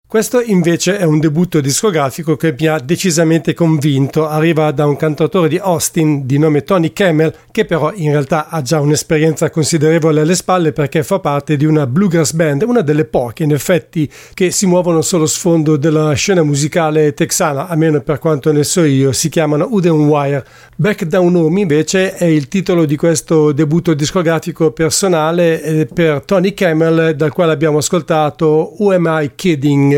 Questo 0.10 0.42
invece 0.42 0.98
è 0.98 1.04
un 1.04 1.20
debutto 1.20 1.62
discografico 1.62 2.36
che 2.36 2.56
mi 2.58 2.66
ha 2.66 2.80
decisamente 2.80 3.54
convinto. 3.54 4.28
Arriva 4.28 4.72
da 4.72 4.88
un 4.88 4.96
cantautore 4.96 5.48
di 5.48 5.58
Austin 5.58 6.26
di 6.26 6.40
nome 6.40 6.64
Tony 6.64 6.92
Camel, 6.94 7.32
che 7.52 7.66
però 7.66 7.92
in 7.94 8.10
realtà 8.10 8.48
ha 8.50 8.64
già 8.64 8.80
un'esperienza 8.80 9.52
considerevole 9.52 10.22
alle 10.22 10.34
spalle 10.34 10.72
perché 10.72 11.04
fa 11.04 11.20
parte 11.20 11.58
di 11.58 11.66
una 11.66 11.86
bluegrass 11.86 12.32
band, 12.32 12.64
una 12.64 12.82
delle 12.82 13.06
poche 13.06 13.44
in 13.44 13.52
effetti 13.52 14.12
che 14.34 14.50
si 14.50 14.66
muovono 14.66 15.04
sullo 15.04 15.28
sfondo 15.28 15.78
della 15.78 16.12
scena 16.14 16.42
musicale 16.42 17.14
texana, 17.14 17.68
almeno 17.68 18.02
per 18.02 18.18
quanto 18.18 18.52
ne 18.52 18.64
so 18.64 18.84
io, 18.84 19.12
si 19.12 19.30
chiamano 19.30 19.68
Uden 19.70 20.08
Wire. 20.08 20.44
Back 20.76 21.04
Down 21.04 21.36
Home 21.36 21.60
invece 21.60 22.16
è 22.16 22.26
il 22.26 22.48
titolo 22.48 22.86
di 22.86 22.96
questo 22.96 23.52
debutto 23.52 23.94
discografico 23.94 24.72
personale 24.72 25.62
eh, 25.62 25.86
per 25.86 26.24
Tony 26.26 26.56
Camel, 26.56 27.16
dal 27.16 27.32
quale 27.32 27.52
abbiamo 27.52 27.78
ascoltato 27.78 28.74
Who 28.80 28.92
Am 28.92 29.06
I 29.08 29.34
Kidding? 29.36 29.98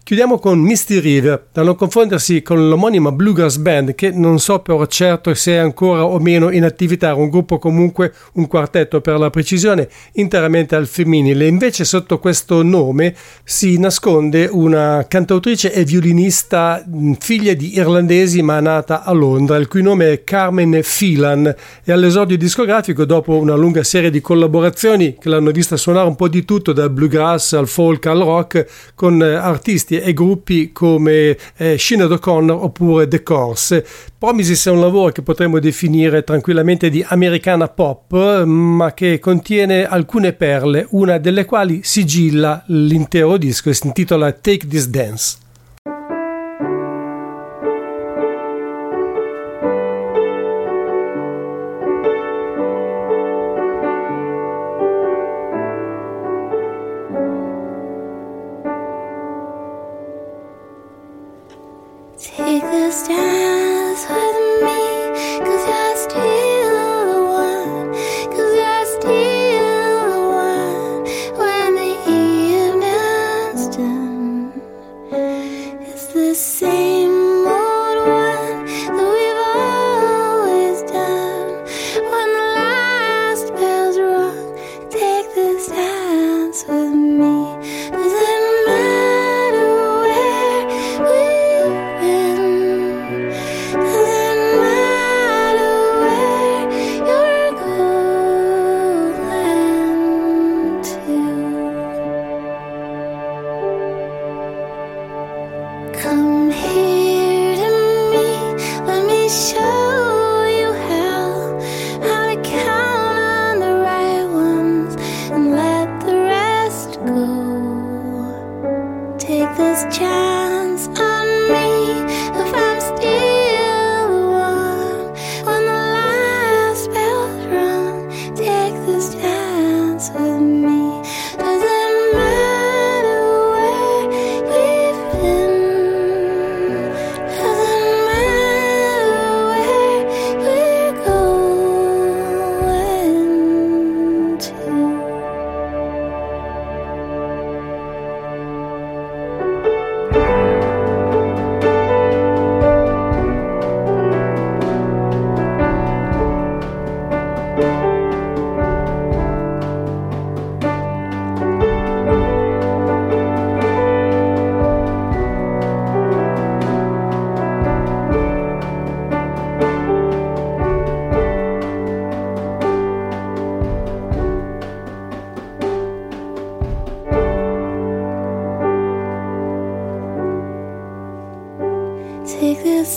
Chiudiamo 0.11 0.39
con 0.39 0.59
Misty 0.59 0.99
River, 0.99 1.45
da 1.53 1.63
non 1.63 1.77
confondersi 1.77 2.41
con 2.41 2.67
l'omonima 2.67 3.13
Bluegrass 3.13 3.55
Band, 3.55 3.95
che 3.95 4.11
non 4.11 4.39
so 4.39 4.59
per 4.59 4.85
certo 4.87 5.33
se 5.33 5.53
è 5.53 5.55
ancora 5.55 6.03
o 6.03 6.19
meno 6.19 6.51
in 6.51 6.65
attività, 6.65 7.15
un 7.15 7.29
gruppo 7.29 7.59
comunque, 7.59 8.13
un 8.33 8.45
quartetto 8.47 8.99
per 8.99 9.17
la 9.17 9.29
precisione, 9.29 9.87
interamente 10.15 10.75
al 10.75 10.87
femminile. 10.87 11.47
Invece 11.47 11.85
sotto 11.85 12.19
questo 12.19 12.61
nome 12.61 13.15
si 13.45 13.79
nasconde 13.79 14.49
una 14.51 15.05
cantautrice 15.07 15.71
e 15.71 15.85
violinista 15.85 16.83
figlia 17.17 17.53
di 17.53 17.77
irlandesi 17.77 18.41
ma 18.41 18.59
nata 18.59 19.05
a 19.05 19.13
Londra, 19.13 19.55
il 19.55 19.69
cui 19.69 19.81
nome 19.81 20.11
è 20.11 20.23
Carmen 20.25 20.77
Phelan 20.83 21.55
e 21.85 21.89
all'esordio 21.89 22.37
discografico, 22.37 23.05
dopo 23.05 23.37
una 23.37 23.55
lunga 23.55 23.85
serie 23.85 24.09
di 24.09 24.19
collaborazioni 24.19 25.15
che 25.17 25.29
l'hanno 25.29 25.51
vista 25.51 25.77
suonare 25.77 26.09
un 26.09 26.17
po' 26.17 26.27
di 26.27 26.43
tutto, 26.43 26.73
dal 26.73 26.89
bluegrass 26.89 27.53
al 27.53 27.69
folk 27.69 28.07
al 28.07 28.19
rock, 28.19 28.67
con 28.93 29.23
eh, 29.23 29.35
artisti 29.35 29.99
e 30.01 30.13
gruppi 30.13 30.71
come 30.71 31.37
eh, 31.57 31.77
Sinead 31.77 32.11
O'Connor 32.11 32.63
oppure 32.63 33.07
The 33.07 33.23
Course. 33.23 33.85
Promises 34.17 34.67
è 34.67 34.71
un 34.71 34.79
lavoro 34.79 35.11
che 35.11 35.21
potremmo 35.21 35.59
definire 35.59 36.23
tranquillamente 36.23 36.89
di 36.89 37.03
americana 37.07 37.67
pop, 37.67 38.43
ma 38.43 38.93
che 38.93 39.19
contiene 39.19 39.85
alcune 39.85 40.33
perle, 40.33 40.85
una 40.91 41.17
delle 41.17 41.45
quali 41.45 41.81
sigilla 41.83 42.63
l'intero 42.67 43.37
disco 43.37 43.69
e 43.69 43.73
si 43.73 43.87
intitola 43.87 44.31
Take 44.31 44.67
This 44.67 44.87
Dance. 44.87 45.37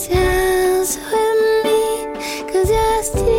Dance 0.08 0.96
with 0.96 1.64
me, 1.64 2.06
cause 2.52 2.70
you're 2.70 3.02
still 3.02 3.33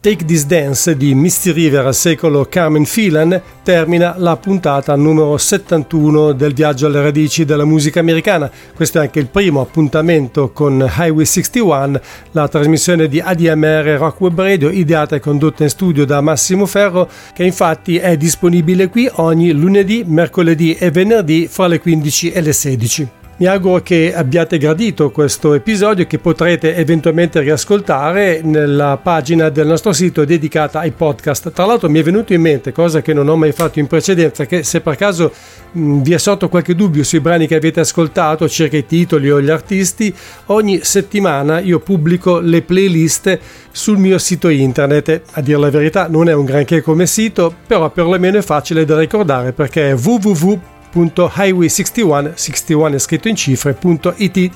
Take 0.00 0.24
This 0.24 0.46
Dance 0.46 0.96
di 0.96 1.12
Misty 1.12 1.50
River 1.50 1.86
al 1.86 1.94
secolo 1.94 2.46
Carmen 2.48 2.84
Phelan 2.84 3.42
termina 3.64 4.14
la 4.16 4.36
puntata 4.36 4.94
numero 4.94 5.36
71 5.36 6.34
del 6.34 6.54
viaggio 6.54 6.86
alle 6.86 7.02
radici 7.02 7.44
della 7.44 7.64
musica 7.64 7.98
americana. 7.98 8.48
Questo 8.76 8.98
è 8.98 9.00
anche 9.00 9.18
il 9.18 9.26
primo 9.26 9.60
appuntamento 9.60 10.52
con 10.52 10.78
Highway 10.78 11.24
61, 11.24 12.00
la 12.30 12.46
trasmissione 12.46 13.08
di 13.08 13.18
ADMR 13.18 13.96
Rock 13.98 14.20
Web 14.20 14.40
Radio 14.40 14.70
ideata 14.70 15.16
e 15.16 15.20
condotta 15.20 15.64
in 15.64 15.68
studio 15.68 16.04
da 16.04 16.20
Massimo 16.20 16.66
Ferro 16.66 17.10
che 17.34 17.42
infatti 17.42 17.98
è 17.98 18.16
disponibile 18.16 18.90
qui 18.90 19.10
ogni 19.14 19.50
lunedì, 19.50 20.04
mercoledì 20.06 20.74
e 20.74 20.92
venerdì 20.92 21.48
fra 21.50 21.66
le 21.66 21.80
15 21.80 22.30
e 22.30 22.40
le 22.40 22.52
16. 22.52 23.08
Mi 23.40 23.46
auguro 23.46 23.80
che 23.82 24.12
abbiate 24.12 24.58
gradito 24.58 25.12
questo 25.12 25.54
episodio 25.54 26.08
che 26.08 26.18
potrete 26.18 26.74
eventualmente 26.74 27.38
riascoltare 27.38 28.40
nella 28.42 28.98
pagina 29.00 29.48
del 29.48 29.68
nostro 29.68 29.92
sito 29.92 30.24
dedicata 30.24 30.80
ai 30.80 30.90
podcast. 30.90 31.52
Tra 31.52 31.64
l'altro 31.64 31.88
mi 31.88 32.00
è 32.00 32.02
venuto 32.02 32.32
in 32.32 32.40
mente, 32.40 32.72
cosa 32.72 33.00
che 33.00 33.12
non 33.12 33.28
ho 33.28 33.36
mai 33.36 33.52
fatto 33.52 33.78
in 33.78 33.86
precedenza, 33.86 34.44
che 34.44 34.64
se 34.64 34.80
per 34.80 34.96
caso 34.96 35.30
mh, 35.70 36.00
vi 36.00 36.14
è 36.14 36.18
sotto 36.18 36.48
qualche 36.48 36.74
dubbio 36.74 37.04
sui 37.04 37.20
brani 37.20 37.46
che 37.46 37.54
avete 37.54 37.78
ascoltato, 37.78 38.48
circa 38.48 38.76
i 38.76 38.86
titoli 38.86 39.30
o 39.30 39.40
gli 39.40 39.50
artisti, 39.50 40.12
ogni 40.46 40.80
settimana 40.82 41.60
io 41.60 41.78
pubblico 41.78 42.40
le 42.40 42.62
playlist 42.62 43.38
sul 43.70 43.98
mio 43.98 44.18
sito 44.18 44.48
internet. 44.48 45.22
A 45.34 45.40
dire 45.42 45.60
la 45.60 45.70
verità 45.70 46.08
non 46.08 46.28
è 46.28 46.32
un 46.32 46.44
granché 46.44 46.82
come 46.82 47.06
sito, 47.06 47.54
però 47.68 47.88
perlomeno 47.88 48.38
è 48.38 48.42
facile 48.42 48.84
da 48.84 48.98
ricordare 48.98 49.52
perché 49.52 49.90
è 49.90 49.94
www 49.94 50.76
www.highway61, 50.92 52.34
61 52.34 52.94
è 52.94 52.98
scritto 52.98 53.28
in 53.28 53.36
cifre.it. 53.36 54.50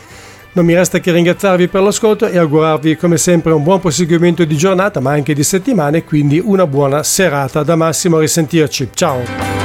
Non 0.54 0.66
mi 0.66 0.74
resta 0.74 0.98
che 0.98 1.12
ringraziarvi 1.12 1.68
per 1.68 1.82
l'ascolto 1.82 2.26
e 2.26 2.36
augurarvi 2.36 2.96
come 2.96 3.16
sempre 3.16 3.52
un 3.52 3.62
buon 3.62 3.80
proseguimento 3.80 4.44
di 4.44 4.56
giornata 4.56 5.00
ma 5.00 5.12
anche 5.12 5.32
di 5.32 5.42
settimana 5.42 5.96
e 5.96 6.04
quindi 6.04 6.42
una 6.44 6.66
buona 6.66 7.02
serata. 7.02 7.62
Da 7.62 7.74
Massimo 7.74 8.18
a 8.18 8.20
risentirci. 8.20 8.90
Ciao! 8.92 9.61